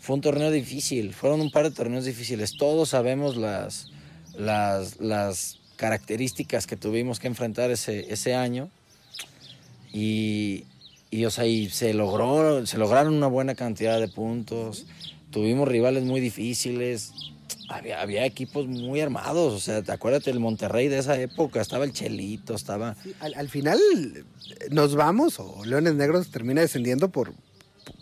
[0.00, 3.92] fue un torneo difícil, fueron un par de torneos difíciles, todos sabemos las,
[4.36, 8.70] las, las características que tuvimos que enfrentar ese, ese año
[9.92, 10.64] y,
[11.12, 14.86] y, o sea, y se logró, se lograron una buena cantidad de puntos,
[15.30, 17.12] tuvimos rivales muy difíciles,
[17.72, 21.92] había, había, equipos muy armados, o sea, acuérdate el Monterrey de esa época, estaba el
[21.92, 22.96] Chelito, estaba...
[23.02, 23.78] Sí, al, al, final
[24.70, 27.32] nos vamos, o Leones Negros termina descendiendo por,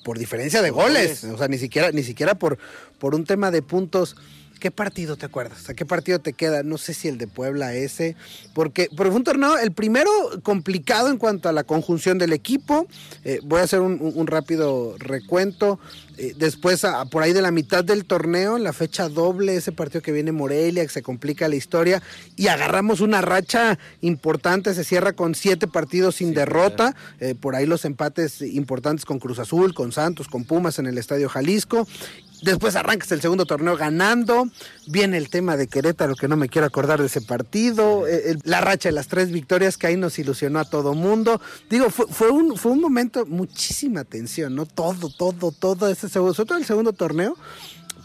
[0.05, 2.59] por diferencia de goles, o sea, ni siquiera, ni siquiera por,
[2.99, 4.17] por un tema de puntos.
[4.61, 5.71] ¿Qué partido te acuerdas?
[5.71, 6.63] ¿A qué partido te queda?
[6.63, 8.15] No sé si el de Puebla ese,
[8.53, 10.11] porque, porque fue un torneo, el primero
[10.43, 12.87] complicado en cuanto a la conjunción del equipo.
[13.25, 15.81] Eh, voy a hacer un, un rápido recuento.
[16.19, 19.73] Eh, después, a, por ahí de la mitad del torneo, en la fecha doble, ese
[19.73, 22.03] partido que viene Morelia, que se complica la historia,
[22.37, 26.95] y agarramos una racha importante, se cierra con siete partidos sin sí, derrota.
[27.21, 30.99] Eh, por ahí los empates importantes con Cruz Azul, con Santos, con Pumas en el
[30.99, 31.89] Estadio Jalisco.
[32.43, 34.49] Después arrancas el segundo torneo ganando.
[34.87, 38.07] Viene el tema de Querétaro, que no me quiero acordar de ese partido.
[38.07, 41.41] Eh, la racha de las tres victorias que ahí nos ilusionó a todo mundo.
[41.69, 44.65] Digo, fue, un, fue un momento, muchísima tensión, ¿no?
[44.67, 47.37] Todo, todo, todo ese segundo, sobre todo el segundo torneo.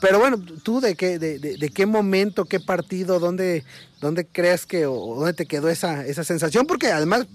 [0.02, 3.64] Pero bueno, tú de qué, de, de, de qué momento, qué partido, dónde,
[4.02, 7.28] dónde crees que, o dónde te quedó esa, esa sensación, porque además,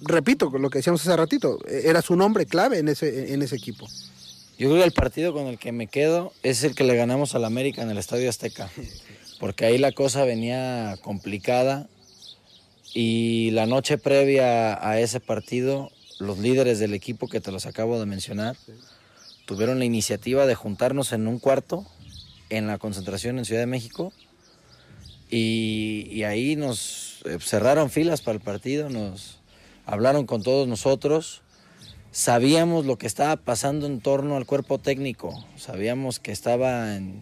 [0.00, 3.88] repito, lo que decíamos hace ratito, eras un hombre clave en ese, en ese equipo.
[4.58, 7.34] Yo creo que el partido con el que me quedo es el que le ganamos
[7.34, 8.70] al América en el Estadio Azteca,
[9.38, 11.88] porque ahí la cosa venía complicada
[12.94, 18.00] y la noche previa a ese partido, los líderes del equipo que te los acabo
[18.00, 18.56] de mencionar,
[19.44, 21.84] tuvieron la iniciativa de juntarnos en un cuarto
[22.48, 24.14] en la concentración en Ciudad de México
[25.28, 29.38] y, ahí nos cerraron filas para el partido, nos
[29.84, 31.42] hablaron con todos nosotros
[32.16, 37.20] sabíamos lo que estaba pasando en torno al cuerpo técnico, sabíamos que estaba en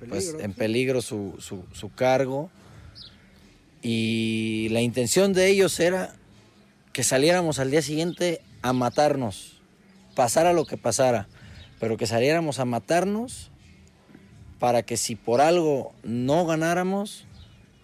[0.00, 2.48] peligro, pues, en peligro su, su, su, cargo
[3.82, 6.14] y la intención de ellos era
[6.94, 9.60] que saliéramos al día siguiente a matarnos,
[10.14, 11.28] pasara lo que pasara,
[11.78, 13.50] pero que saliéramos a matarnos
[14.58, 17.26] para que si por algo no ganáramos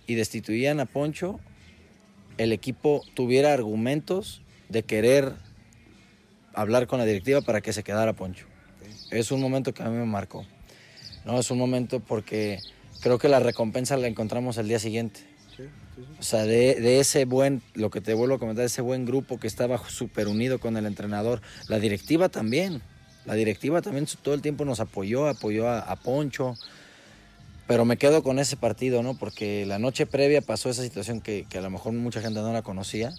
[0.06, 1.40] y destituían a Poncho,
[2.38, 5.34] el equipo tuviera argumentos de querer
[6.54, 8.46] hablar con la directiva para que se quedara Poncho.
[9.10, 10.44] Es un momento que a mí me marcó.
[11.24, 12.58] No, es un momento porque
[13.00, 15.20] creo que la recompensa la encontramos el día siguiente.
[16.20, 19.40] O sea, de, de, ese buen, lo que te vuelvo a comentar, ese buen grupo
[19.40, 21.42] que estaba súper unido con el entrenador.
[21.68, 22.82] La directiva también.
[23.24, 26.54] La directiva también todo el tiempo nos apoyó, apoyó a, a Poncho.
[27.66, 29.18] Pero me quedo con ese partido, ¿no?
[29.18, 32.52] Porque la noche previa pasó esa situación que, que a lo mejor mucha gente no
[32.52, 33.12] la conocía.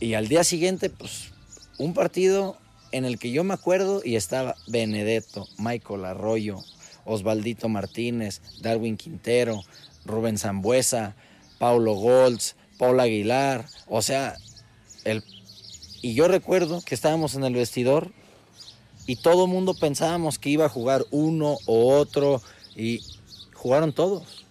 [0.00, 1.33] Y al día siguiente, pues
[1.78, 2.56] un partido
[2.92, 6.60] en el que yo me acuerdo y estaba Benedetto, Michael Arroyo,
[7.04, 9.62] Osvaldito Martínez, Darwin Quintero,
[10.04, 11.16] Rubén Zambuesa,
[11.58, 14.36] Paulo Golds, Paul Aguilar, o sea,
[15.04, 15.24] el...
[16.02, 18.12] y yo recuerdo que estábamos en el vestidor
[19.06, 22.40] y todo mundo pensábamos que iba a jugar uno o otro
[22.76, 23.00] y
[23.54, 24.44] jugaron todos.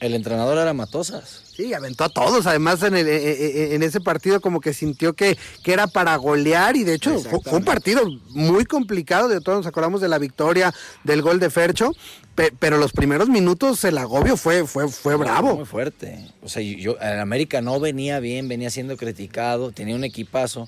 [0.00, 1.49] El entrenador era Matosas.
[1.60, 5.74] Sí, aventó a todos, además en, el, en ese partido como que sintió que, que
[5.74, 10.00] era para golear y de hecho fue, un partido muy complicado, de todos nos acordamos
[10.00, 10.72] de la victoria
[11.04, 11.92] del gol de Fercho,
[12.34, 15.56] pe, pero los primeros minutos el agobio fue, fue, fue bravo.
[15.56, 20.04] Muy fuerte, o sea, yo, el América no venía bien, venía siendo criticado, tenía un
[20.04, 20.66] equipazo.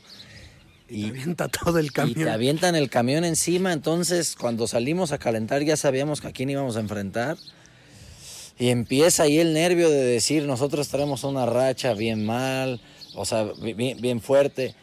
[0.90, 2.20] Y, y te avienta todo el camión.
[2.20, 6.50] Y te avientan el camión encima, entonces cuando salimos a calentar ya sabíamos a quién
[6.50, 7.38] íbamos a enfrentar.
[8.58, 12.80] Y empieza ahí el nervio de decir, nosotros traemos una racha bien mal,
[13.14, 14.74] o sea, bien, bien fuerte.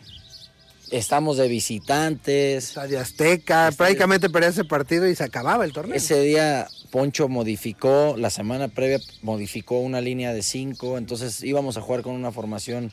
[0.92, 2.70] Estamos de visitantes.
[2.70, 5.96] Estadio Azteca, prácticamente perdía ese partido y se acababa el torneo.
[5.96, 11.82] Ese día Poncho modificó, la semana previa modificó una línea de cinco, entonces íbamos a
[11.82, 12.92] jugar con una formación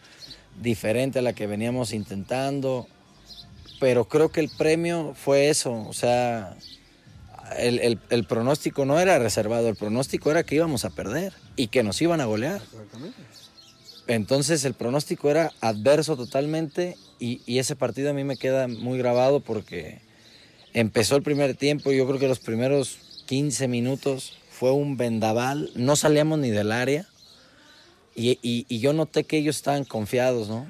[0.60, 2.86] diferente a la que veníamos intentando.
[3.80, 6.56] Pero creo que el premio fue eso, o sea,
[7.58, 11.68] el, el, el, pronóstico no era reservado, el pronóstico era que íbamos a perder y
[11.68, 12.60] que nos iban a golear.
[14.06, 18.98] Entonces el pronóstico era adverso totalmente y, y, ese partido a mí me queda muy
[18.98, 20.00] grabado porque
[20.74, 25.96] empezó el primer tiempo, yo creo que los primeros 15 minutos fue un vendaval, no
[25.96, 27.06] salíamos ni del área
[28.14, 30.66] y, y, y yo noté que ellos estaban confiados, ¿no?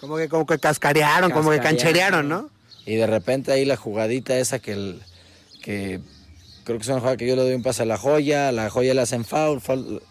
[0.00, 2.50] Como que, como que cascarearon, cascarearon como que cancherearon, ¿no?
[2.86, 5.02] Y de repente ahí la jugadita esa que el,
[5.60, 6.00] que
[6.64, 8.70] creo que es una jugada que yo le doy un pase a la joya, la
[8.70, 9.60] joya le hacen foul,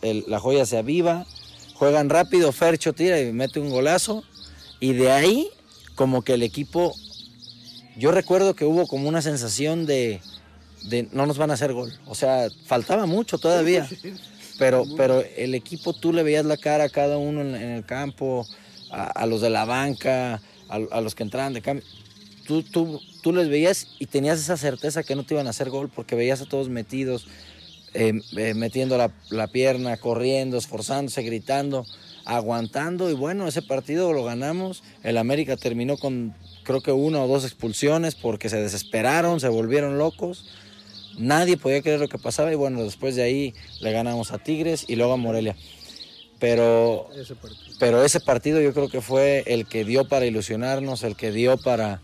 [0.02, 1.26] la joya se aviva,
[1.74, 4.24] juegan rápido, Fercho tira y mete un golazo.
[4.80, 5.50] Y de ahí,
[5.96, 6.96] como que el equipo,
[7.98, 10.22] yo recuerdo que hubo como una sensación de,
[11.12, 11.94] no nos van a hacer gol.
[12.06, 13.88] O sea, faltaba mucho todavía.
[14.60, 18.46] Pero, pero el equipo tú le veías la cara a cada uno en, el campo,
[18.92, 21.86] a, los de la banca, a, los que entraban de cambio.
[22.46, 25.70] Tú, tú, tú les veías y tenías esa certeza que no te iban a hacer
[25.70, 27.28] gol porque veías a todos metidos,
[27.94, 31.86] eh, eh, metiendo la, la, pierna, corriendo, esforzándose, gritando,
[32.26, 33.10] aguantando.
[33.10, 34.84] Y bueno, ese partido lo ganamos.
[35.04, 39.98] El América terminó con creo que una o dos expulsiones porque se desesperaron, se volvieron
[39.98, 40.46] locos
[41.20, 44.86] Nadie podía creer lo que pasaba y bueno, después de ahí le ganamos a Tigres
[44.88, 45.58] y luego a Morelia.
[46.40, 47.36] Pero ese,
[47.78, 51.58] pero ese partido yo creo que fue el que dio para ilusionarnos, el que dio
[51.58, 52.02] para,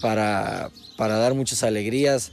[0.00, 2.32] para, para dar muchas alegrías.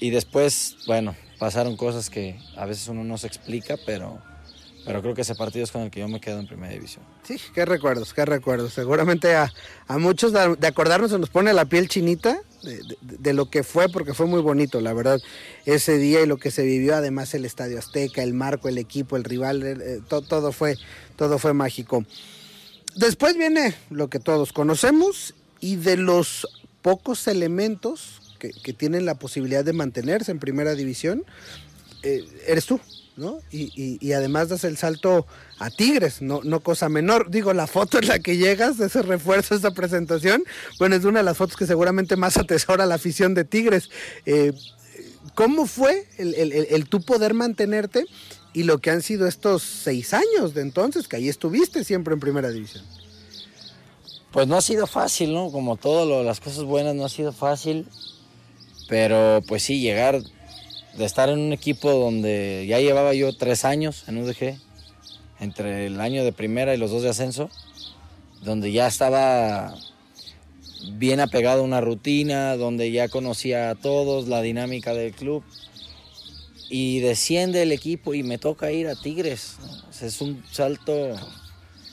[0.00, 4.20] Y después, bueno, pasaron cosas que a veces uno no se explica, pero,
[4.84, 7.04] pero creo que ese partido es con el que yo me quedo en primera división.
[7.22, 8.72] Sí, qué recuerdos, qué recuerdos.
[8.72, 9.52] Seguramente a,
[9.86, 12.40] a muchos de acordarnos se nos pone la piel chinita
[13.00, 15.20] de, lo que fue, porque fue muy bonito, la verdad,
[15.66, 19.16] ese día y lo que se vivió, además el Estadio Azteca, el marco, el equipo,
[19.16, 20.76] el rival, eh, todo, fue,
[21.16, 22.04] todo fue mágico.
[22.96, 26.48] Después viene lo que todos conocemos y de los
[26.84, 31.24] pocos elementos que, tienen la posibilidad de mantenerse en primera división,
[32.02, 32.78] eh, eres tú.
[33.16, 33.38] ¿no?
[33.50, 35.26] Y, además das el salto
[35.58, 37.30] a Tigres, no, no cosa menor.
[37.30, 40.44] Digo, la foto en la que llegas, ese refuerzo, esa presentación,
[40.78, 43.88] bueno, es una de las fotos que seguramente más atesora la afición de Tigres.
[44.26, 44.52] Eh,
[45.34, 48.04] ¿Cómo fue el, el, tú poder mantenerte
[48.52, 52.20] y lo que han sido estos seis años de entonces, que ahí estuviste siempre en
[52.20, 52.84] primera división?
[54.34, 55.52] Pues no ha sido fácil, ¿no?
[55.52, 57.86] Como todas las cosas buenas, no ha sido fácil.
[58.88, 60.20] Pero pues sí, llegar
[60.98, 64.58] de estar en un equipo donde ya llevaba yo tres años en UDG,
[65.38, 67.48] entre el año de primera y los dos de ascenso,
[68.42, 69.72] donde ya estaba
[70.94, 75.44] bien apegado a una rutina, donde ya conocía a todos, la dinámica del club.
[76.68, 79.58] Y desciende el equipo y me toca ir a Tigres.
[80.02, 81.14] es un salto...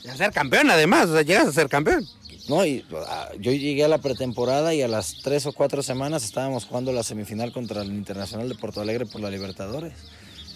[0.04, 2.04] Y a ser campeón además, o sea, llegas a ser campeón.
[2.48, 6.24] No, y ah, yo llegué a la pretemporada y a las tres o cuatro semanas
[6.24, 9.92] estábamos jugando la semifinal contra el Internacional de Porto Alegre por la Libertadores.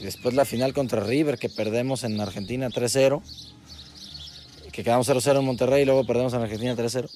[0.01, 3.23] Y después la final contra River, que perdemos en Argentina 3-0.
[4.73, 7.09] Que quedamos 0-0 en Monterrey y luego perdemos en Argentina 3-0.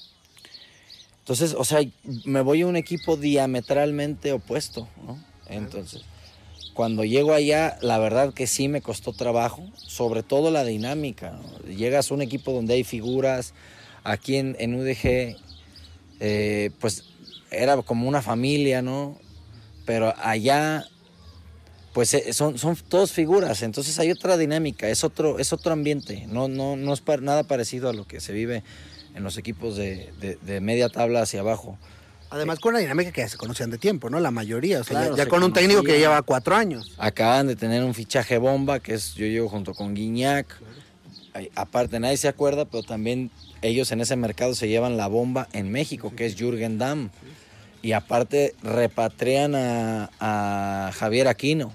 [1.19, 1.81] Entonces, o sea,
[2.25, 4.89] me voy a un equipo diametralmente opuesto.
[5.49, 6.03] Entonces,
[6.73, 11.39] cuando llego allá, la verdad que sí me costó trabajo, sobre todo la dinámica.
[11.69, 13.53] Llegas a un equipo donde hay figuras,
[14.05, 15.37] aquí en, UDG,
[16.21, 17.05] eh, pues
[17.51, 19.19] era como una familia, ¿no?
[19.87, 20.85] Pero allá,
[21.93, 26.27] pues eh, son, son todos figuras, entonces hay otra dinámica, es otro, es otro ambiente,
[26.29, 28.63] no, no, no es nada parecido a lo que se vive
[29.15, 31.79] en los equipos de, media tabla hacia abajo.
[32.33, 34.21] Además con una dinámica que ya se conocían de tiempo, ¿no?
[34.21, 36.95] La mayoría, o sea, ya, con un técnico que lleva cuatro años.
[36.97, 40.47] Acaban de tener un fichaje bomba, que es yo llevo junto con Guiñac.
[41.57, 45.71] Aparte, nadie se acuerda, pero también ellos en ese mercado se llevan la bomba en
[45.71, 47.11] México, que es Jürgen Damm.
[47.83, 51.73] Y aparte repatrian a, Javier Aquino.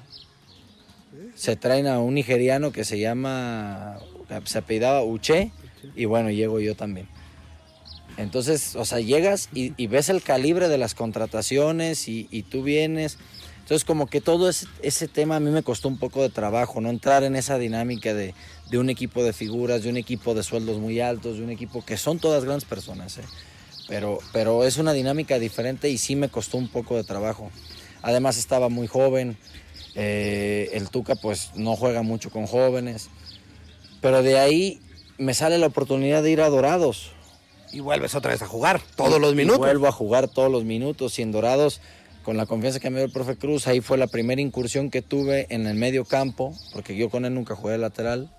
[1.36, 3.98] Se traen a un nigeriano que se llama,
[4.46, 5.52] se apellidaba Uche,
[5.96, 7.08] y bueno, llego yo también.
[8.18, 13.18] Entonces, o sea, llegas y, ves el calibre de las contrataciones y, y tú vienes.
[13.60, 16.80] Entonces, como que todo ese, ese, tema a mí me costó un poco de trabajo,
[16.82, 18.34] no entrar en esa dinámica de,
[18.70, 21.84] de un equipo de figuras, de un equipo de sueldos muy altos, de un equipo
[21.86, 23.24] que son todas grandes personas, ¿eh?
[23.88, 27.52] pero, pero es una dinámica diferente y sí me costó un poco de trabajo.
[28.02, 29.38] Además estaba muy joven,
[29.96, 33.10] eh, el Tuca pues no juega mucho con jóvenes,
[34.02, 34.82] pero de ahí
[35.18, 37.12] me sale la oportunidad de ir a Dorados.
[37.72, 39.60] Y vuelves otra vez a jugar todos los minutos.
[39.60, 41.82] vuelvo a jugar todos los minutos y en Dorados
[42.26, 45.04] con la confianza que me dio el profe Cruz, ahí fue la primera incursión que
[45.04, 48.32] tuve en el medio campo, porque yo con él nunca jugué lateral.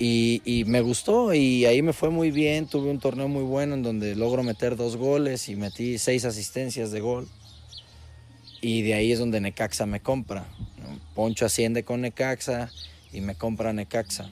[0.00, 3.82] Y, me gustó y ahí me fue muy bien, tuve un torneo muy bueno en
[3.82, 7.28] donde logro meter dos goles y metí seis asistencias de gol.
[8.60, 10.46] Y de ahí es donde Necaxa me compra.
[11.14, 12.70] Poncho asciende con Necaxa
[13.12, 14.30] y me compra Necaxa.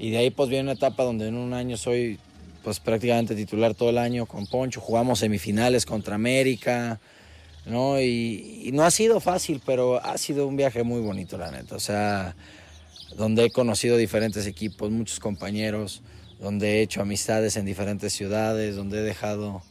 [0.00, 2.18] Y de ahí pues viene una etapa donde en un año soy
[2.64, 7.00] pues prácticamente titular todo el año con Poncho, jugamos semifinales contra América,
[7.66, 8.00] ¿no?
[8.00, 11.76] Y, y no ha sido fácil, pero ha sido un viaje muy bonito, la neta.
[11.76, 12.34] O sea,
[13.16, 16.02] donde he conocido diferentes equipos, muchos compañeros,
[16.40, 19.62] donde he hecho amistades en diferentes ciudades, donde he dejado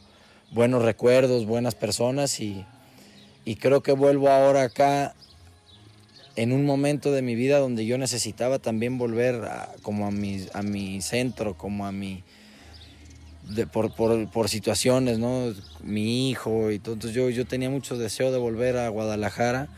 [0.50, 2.64] buenos recuerdos, buenas personas y,
[3.44, 5.14] y creo que vuelvo ahora acá
[6.36, 9.42] en un momento de mi vida donde yo necesitaba también volver
[9.82, 12.22] como a mi, a mi centro, como a mi...
[13.72, 15.52] por, situaciones, ¿no?
[15.82, 16.94] Mi hijo y todo.
[16.94, 19.68] Entonces yo, yo tenía mucho deseo de volver a Guadalajara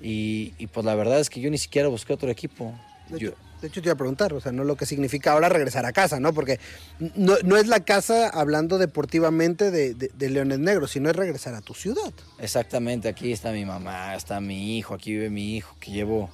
[0.00, 2.72] y, pues la verdad es que yo ni siquiera busqué otro equipo.
[3.10, 5.86] Yo, de hecho, te iba a preguntar, o sea, no lo que significa ahora regresar
[5.86, 6.34] a casa, ¿no?
[6.34, 6.60] Porque
[6.98, 11.72] no, es la casa, hablando deportivamente, de, de, Leones Negros, sino es regresar a tu
[11.72, 12.12] ciudad.
[12.38, 16.28] Exactamente, aquí está mi mamá, está mi hijo, aquí vive mi hijo, que llevo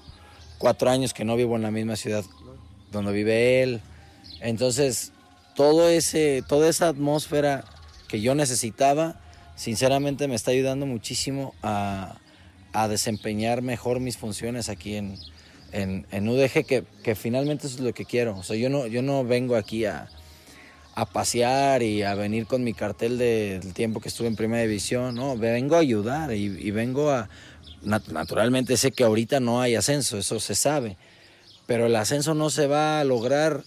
[0.58, 2.24] cuatro años que no vivo en la misma ciudad
[2.90, 3.80] donde vive él.
[4.40, 5.12] Entonces,
[5.54, 7.64] todo ese, toda esa atmósfera
[8.08, 9.20] que yo necesitaba,
[9.54, 12.18] sinceramente me está ayudando muchísimo a,
[12.72, 15.16] a desempeñar mejor mis funciones aquí en,
[15.72, 18.36] en, en UDG, que, que, finalmente eso es lo que quiero.
[18.36, 20.08] O sea, yo no, yo no vengo aquí a,
[20.94, 25.14] a pasear y a venir con mi cartel del tiempo que estuve en Primera División,
[25.14, 27.28] no, vengo a ayudar y, vengo a...
[27.82, 30.96] Naturalmente sé que ahorita no hay ascenso, eso se sabe,
[31.66, 33.64] pero el ascenso no se va a lograr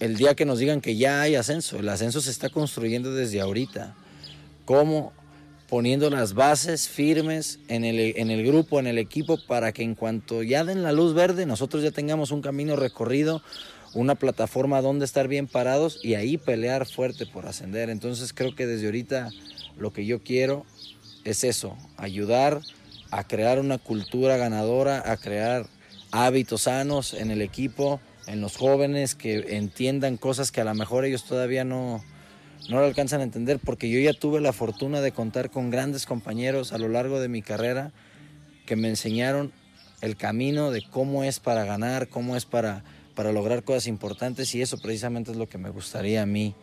[0.00, 1.78] el día que nos digan que ya hay ascenso.
[1.78, 3.94] El ascenso se está construyendo desde ahorita.
[4.64, 5.12] ¿Cómo?
[5.68, 9.94] Poniendo las bases firmes en el, en el grupo, en el equipo, para que en
[9.94, 13.42] cuanto ya den la luz verde, nosotros ya tengamos un camino recorrido,
[13.94, 17.90] una plataforma donde estar bien parados y ahí pelear fuerte por ascender.
[17.90, 19.30] Entonces creo que desde ahorita
[19.76, 20.64] lo que yo quiero
[21.24, 22.62] es eso, ayudar
[23.10, 25.66] a crear una cultura ganadora, a crear
[26.10, 31.04] hábitos sanos en el equipo, en los jóvenes que entiendan cosas que a lo mejor
[31.04, 32.02] ellos todavía no,
[32.68, 36.06] no lo alcanzan a entender porque yo ya tuve la fortuna de contar con grandes
[36.06, 37.92] compañeros a lo largo de mi carrera
[38.66, 39.52] que me enseñaron
[40.02, 44.62] el camino de cómo es para ganar, cómo es para, para lograr cosas importantes y
[44.62, 46.54] eso precisamente es lo que me gustaría a mí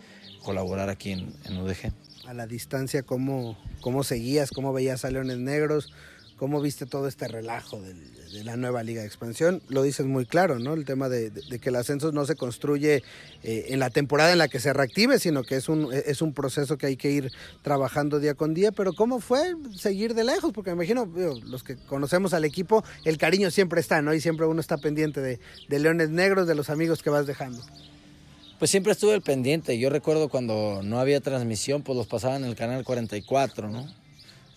[0.43, 1.91] colaborar aquí en, UDG.
[2.27, 4.51] A la distancia, ¿cómo, ¿cómo seguías?
[4.51, 5.91] ¿Cómo veías a Leones Negros?
[6.37, 7.81] ¿Cómo viste todo este relajo
[8.37, 9.61] de, la nueva Liga de Expansión?
[9.69, 10.73] Lo dices muy claro, ¿no?
[10.73, 13.03] El tema de, que el ascenso no se construye
[13.43, 16.33] eh, en la temporada en la que se reactive, sino que es un, es un
[16.33, 17.31] proceso que hay que ir
[17.61, 18.71] trabajando día con día.
[18.71, 20.51] Pero ¿cómo fue seguir de lejos?
[20.53, 21.05] Porque me imagino,
[21.45, 24.13] los que conocemos al equipo, el cariño siempre está, ¿no?
[24.13, 27.61] Y siempre uno está pendiente de, de Leones Negros, de los amigos que vas dejando.
[28.59, 29.77] Pues siempre estuve al pendiente.
[29.77, 33.85] Yo recuerdo cuando no había transmisión, pues los pasaban en el canal 44, ¿no?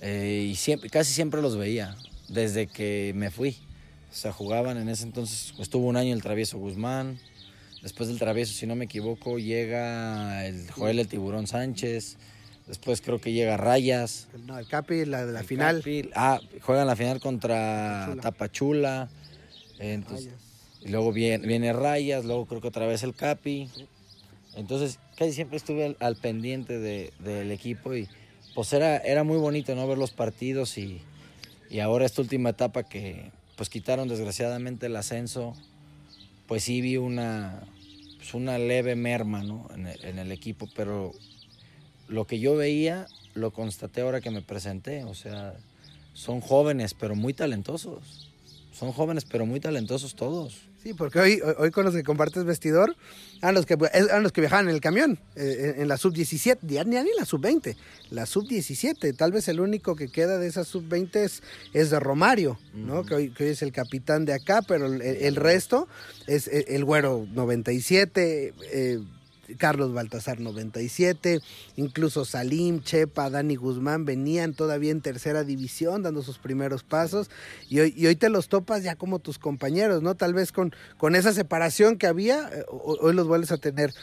[0.01, 1.97] Eh, y siempre, casi siempre los veía,
[2.29, 3.57] desde que me fui.
[4.11, 7.19] O sea, jugaban en ese entonces, estuvo un año el Travieso Guzmán,
[7.83, 12.17] después del Travieso, si no me equivoco, llega el Joel el Tiburón Sánchez,
[12.67, 14.29] después creo que llega Rayas.
[14.47, 15.83] No, el Capi, la de la final.
[16.15, 19.09] ah, juegan la final contra Tapachula.
[19.79, 20.31] entonces,
[20.81, 23.69] y luego viene, viene, Rayas, luego creo que otra vez el Capi.
[24.55, 28.09] Entonces, casi siempre estuve al, pendiente del equipo y
[28.55, 31.01] pues era, era muy bonito no ver los partidos y,
[31.83, 35.53] ahora esta última etapa que pues quitaron desgraciadamente el ascenso,
[36.47, 37.61] pues sí vi una,
[38.17, 39.43] pues una leve merma
[39.75, 41.13] en, el, en el equipo, pero
[42.07, 45.57] lo que yo veía lo constaté ahora que me presenté, o sea,
[46.15, 48.31] son jóvenes pero muy talentosos,
[48.73, 50.68] son jóvenes pero muy talentosos todos.
[50.83, 52.95] Sí, porque hoy, hoy con los que compartes vestidor,
[53.43, 56.85] a los que, a los que viajaban en el camión, eh, en, la sub-17, ya
[56.85, 57.77] ni la sub-20,
[58.11, 59.17] la sub-17.
[59.17, 63.05] Tal vez el úniúnico que queda de esa sub-20 es, es, de Romario, ¿no?
[63.05, 65.89] que, hoy, que, hoy, es el capitán de acá, pero el, resto
[66.29, 68.99] es el, el güero 97, eh,
[69.57, 71.41] Carlos Baltasar 97,
[71.77, 77.31] incluso Salim, Chepa, Dani Guzmán venían todavía en tercera división dando sus primeros pasos
[77.69, 80.15] y hoy, te los topas ya como tus compañeros, ¿no?
[80.15, 83.95] Tal vez con, con esa separación que había, eh, hoy los vuelves a tener.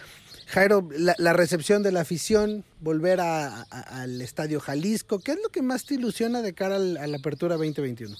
[0.47, 5.85] Jairo, la, recepción de la afición, volver al Estadio Jalisco, ¿qué es lo que más
[5.85, 8.15] te ilusiona de cara a la apertura 2021?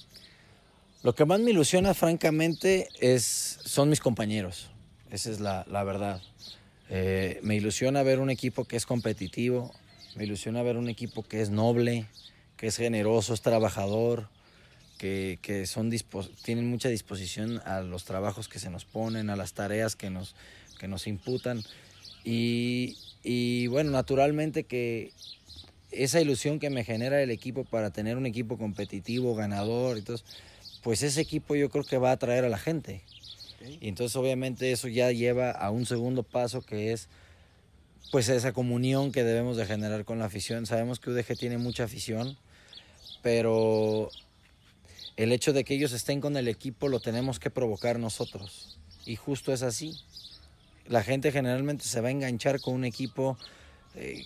[1.04, 4.70] Lo que más me ilusiona, francamente, es, son mis compañeros.
[5.08, 6.20] Esa es la, la verdad.
[6.88, 9.74] Eh, me ilusiona ver un equipo que es competitivo,
[10.14, 12.06] me ilusiona ver un equipo que es noble,
[12.56, 14.28] que es generoso, es trabajador,
[14.98, 15.92] que, son
[16.42, 20.34] tienen mucha disposición a los trabajos que se nos ponen, a las tareas que nos,
[20.78, 21.62] que nos imputan.
[22.24, 25.12] Y, y bueno, naturalmente que
[25.90, 30.26] esa ilusión que me genera el equipo para tener un equipo competitivo, ganador, entonces,
[30.82, 33.02] pues ese equipo yo creo que va a atraer a la gente.
[33.68, 37.08] Y entonces obviamente eso ya lleva a un segundo paso que es
[38.10, 40.66] pues esa comunión que debemos de generar con la afición.
[40.66, 42.36] Sabemos que UDG tiene mucha afición,
[43.22, 44.10] pero
[45.16, 48.78] el hecho de que ellos estén con el equipo lo tenemos que provocar nosotros.
[49.04, 49.98] Y justo es así.
[50.86, 53.36] La gente generalmente se va a enganchar con un equipo
[53.94, 54.24] eh,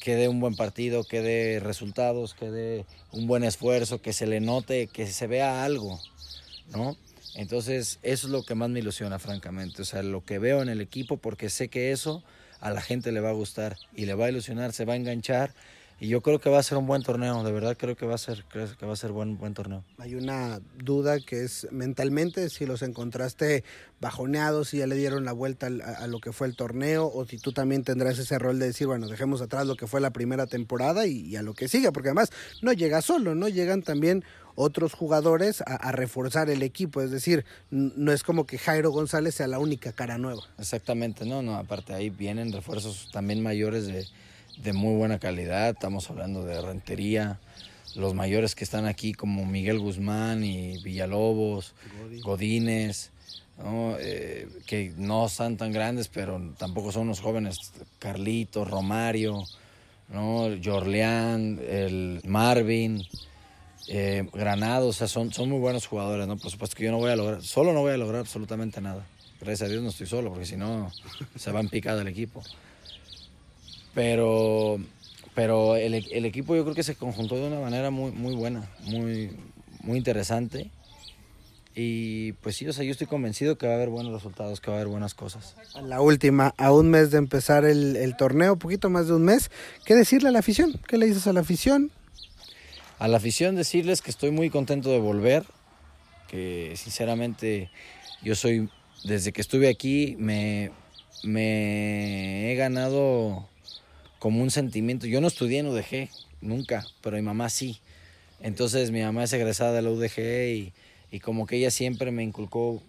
[0.00, 4.26] que dé un buen partido, que dé resultados, que dé un buen esfuerzo, que se
[4.26, 6.00] le note, que se vea algo,
[6.70, 6.96] ¿no?
[7.36, 9.82] Entonces, eso es lo que más me ilusiona, francamente.
[9.82, 12.24] O sea, lo que veo en el equipo, porque sé que eso
[12.60, 14.96] a la gente le va a gustar y le va a ilusionar, se va a
[14.96, 15.52] enganchar
[15.98, 18.16] y yo creo que va a ser un buen torneo, de verdad creo que va
[18.16, 19.82] a ser, creo que va a ser buen, buen torneo.
[19.96, 23.64] Hay una duda que es mentalmente, si los encontraste
[23.98, 27.38] bajoneados, si ya le dieron la vuelta a, lo que fue el torneo, o si
[27.38, 30.46] tú también tendrás ese rol de decir, bueno, dejemos atrás lo que fue la primera
[30.46, 32.30] temporada y, a lo que siga, porque además
[32.60, 33.48] no llega solo, ¿no?
[33.48, 34.22] Llegan también
[34.54, 37.00] otros jugadores a, a, reforzar el equipo.
[37.00, 40.42] Es decir, no es como que Jairo González sea la única cara nueva.
[40.58, 44.06] Exactamente, no, no, aparte ahí vienen refuerzos también mayores de,
[44.56, 45.70] de muy buena calidad.
[45.70, 47.38] Estamos hablando de Rentería,
[47.94, 51.74] los mayores que están aquí como Miguel Guzmán y Villalobos,
[52.22, 53.10] Godínez,
[54.00, 59.44] eh, que no son tan grandes, pero tampoco son los jóvenes, Carlitos, Romario,
[60.08, 60.48] ¿no?
[60.62, 63.02] Jorleán, el Marvin.
[63.88, 66.36] Eh, Granados, o sea, son, son muy buenos jugadores, ¿no?
[66.36, 69.06] Por supuesto que yo no voy a lograr, solo no voy a lograr absolutamente nada.
[69.40, 70.90] Gracias a Dios no estoy solo, porque si no
[71.36, 72.42] se va en picada el equipo.
[73.96, 74.78] Pero,
[75.34, 78.68] pero el, el, equipo yo creo que se conjuntó de una manera muy, muy buena,
[78.84, 79.30] muy,
[79.80, 80.70] muy interesante.
[81.74, 84.70] Y pues sí, o sea, yo estoy convencido que va a haber buenos resultados, que
[84.70, 85.54] va a haber buenas cosas.
[85.82, 89.50] La última, a un mes de empezar el, el torneo, poquito más de un mes,
[89.86, 90.78] ¿qué decirle a la afición?
[90.86, 91.90] ¿Qué le dices a la afición?
[92.98, 95.46] A la afición decirles que estoy muy contento de volver,
[96.28, 97.70] que sinceramente
[98.22, 98.68] yo soy,
[99.04, 100.70] desde que estuve aquí, me,
[101.22, 103.48] me he ganado
[104.26, 105.06] como un sentimiento.
[105.06, 106.08] Yo no estudié en UDG,
[106.40, 107.78] nunca, pero mi mamá sí.
[108.40, 110.18] Entonces mi mamá es egresada de la UDG
[110.52, 110.72] y,
[111.12, 112.82] y como que ella siempre me inculcó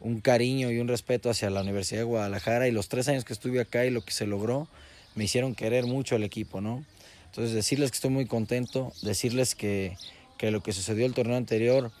[0.00, 3.34] un cariño y un respeto hacia la Universidad de Guadalajara y los tres años que
[3.34, 4.68] estuve acá y lo que se logró
[5.14, 6.82] me hicieron querer mucho al equipo, ¿no?
[7.26, 9.98] Entonces decirles que estoy muy contento, decirles que,
[10.38, 11.92] que lo que sucedió el torneo anterior,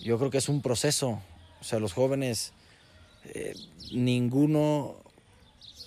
[0.00, 1.22] yo creo que es un proceso,
[1.60, 2.52] o sea, los jóvenes,
[3.26, 3.54] eh,
[3.92, 4.96] ninguno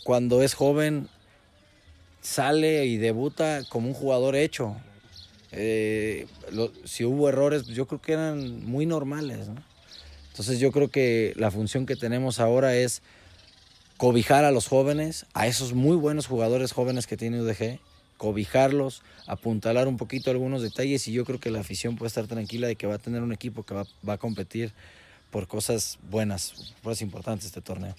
[0.06, 1.10] cuando es joven
[2.28, 4.76] sale y debuta como un jugador hecho.
[5.52, 6.28] Eh,
[6.84, 9.48] si hubo errores, yo creo que eran muy normales.
[10.32, 13.02] Entonces yo creo que la función que tenemos ahora es
[13.96, 17.80] cobijar a los jóvenes, a esos muy buenos jugadores jóvenes que tiene UDG,
[18.18, 22.68] cobijarlos, apuntalar un poquito algunos detalles y yo creo que la afición puede estar tranquila
[22.68, 24.74] de que va a tener un equipo que va, a competir
[25.32, 27.96] por cosas buenas, cosas importantes este torneo.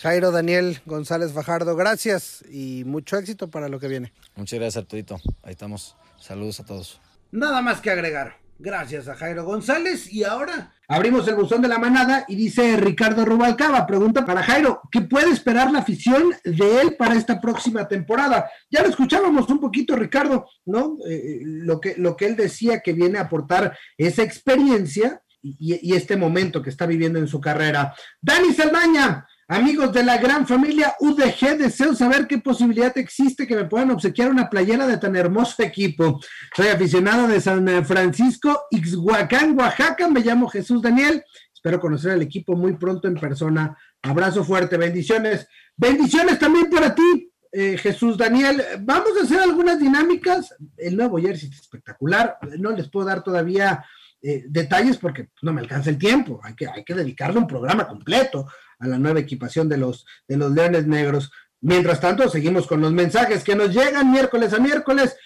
[0.00, 4.14] Jairo Daniel González Fajardo, gracias y mucho éxito para lo que viene.
[4.34, 5.94] Muchas gracias Arturito, ahí estamos.
[6.18, 6.98] Saludos a todos.
[7.30, 8.36] Nada más que agregar.
[8.58, 10.10] Gracias a Jairo González.
[10.10, 14.80] Y ahora abrimos el buzón de la manada y dice Ricardo Rubalcaba, pregunta para Jairo,
[14.90, 18.50] ¿qué puede esperar la afición de él para esta próxima temporada?
[18.70, 20.96] Ya lo escuchábamos un poquito, Ricardo, ¿no?
[21.08, 25.94] Eh, lo, que, lo que él decía que viene a aportar esa experiencia y, y,
[25.94, 27.94] este momento que está viviendo en su carrera.
[28.20, 33.64] Dani Saldaña, Amigos de la gran familia UDG, deseo saber qué posibilidad existe que me
[33.64, 36.20] puedan obsequiar una playera de tan hermoso equipo.
[36.54, 40.06] Soy aficionado de San Francisco, Ixhuacán, Oaxaca.
[40.06, 41.24] Me llamo Jesús Daniel.
[41.52, 43.76] Espero conocer al equipo muy pronto en persona.
[44.02, 45.48] Abrazo fuerte, bendiciones.
[45.76, 48.62] Bendiciones también para ti, eh, Jesús Daniel.
[48.82, 50.54] Vamos a hacer algunas dinámicas.
[50.76, 52.38] El nuevo jersey es espectacular.
[52.56, 53.84] No les puedo dar todavía
[54.22, 56.40] eh, detalles porque no me alcanza el tiempo.
[56.44, 58.46] Hay que, hay que dedicarle un programa completo
[58.80, 61.30] a la nueva equipación de los, de los Leones Negros.
[61.60, 65.16] Mientras tanto, seguimos con los mensajes que nos llegan miércoles a miércoles.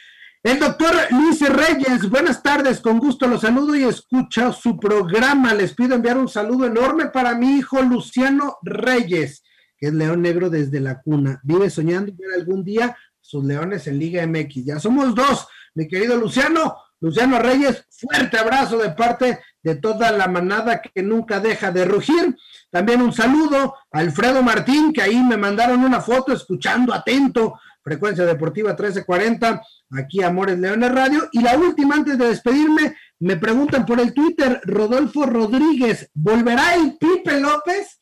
[0.42, 5.54] El doctor Luis Reyes, buenas tardes, con gusto los saludo y escucha su programa.
[5.54, 9.42] Les pido enviar un saludo enorme para mi hijo Luciano Reyes,
[9.78, 11.40] que es León Negro desde la cuna.
[11.44, 14.66] Vive soñando ver algún día sus Leones en Liga MX.
[14.66, 16.76] Ya somos dos, mi querido Luciano.
[17.00, 22.36] Luciano Reyes, fuerte abrazo de parte de toda la manada que nunca deja de rugir.
[22.70, 27.58] También un saludo a Alfredo Martín, que ahí me mandaron una foto escuchando atento.
[27.82, 29.62] Frecuencia Deportiva 1340,
[29.98, 31.28] aquí Amores Leones Radio.
[31.32, 36.96] Y la última, antes de despedirme, me preguntan por el Twitter, Rodolfo Rodríguez, ¿volverá el
[36.98, 38.00] Pipe López?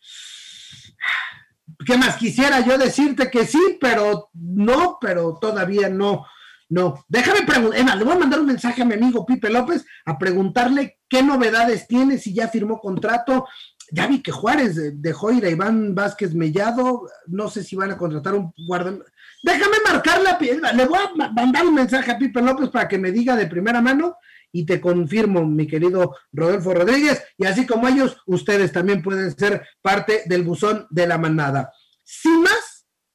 [1.87, 6.27] ¿Qué más quisiera yo decirte que sí, pero no, pero todavía no,
[6.73, 7.05] no.
[7.07, 11.01] Déjame preguntar, le voy a mandar un mensaje a mi amigo Pipe López a preguntarle
[11.07, 13.47] qué novedades tiene, si ya firmó contrato,
[13.91, 17.99] ya vi que Juárez dejó ir a Iván Vázquez Mellado, no sé si van a
[17.99, 19.01] contratar un guardia.
[19.43, 22.97] Déjame marcar la piedra, le voy a mandar un mensaje a Pipe López para que
[22.97, 24.17] me diga de primera mano
[24.51, 29.67] y te confirmo, mi querido Rodolfo Rodríguez, y así como ellos, ustedes también pueden ser
[29.83, 31.71] parte del buzón de la manada.
[32.03, 32.72] Sin más,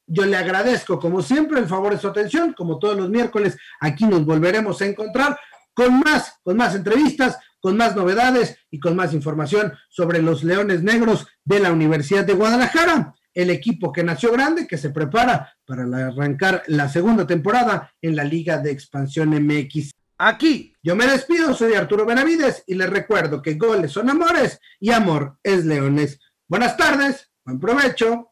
[0.08, 2.53] Yo le agradezco, como siempre, el favor de su atención.
[2.53, 5.38] Como todos los miércoles, aquí nos volveremos a encontrar
[5.74, 10.82] con más, con más entrevistas, con más novedades y con más información sobre los Leones
[10.82, 15.84] Negros de la Universidad de Guadalajara, el equipo que nació grande, que se prepara para
[16.08, 19.91] arrancar la segunda temporada en la Liga de Expansión MX.
[20.18, 24.91] Aquí yo me despido, soy Arturo Benavides y les recuerdo que goles son amores y
[24.91, 26.20] amor es leones.
[26.47, 28.32] Buenas tardes, buen provecho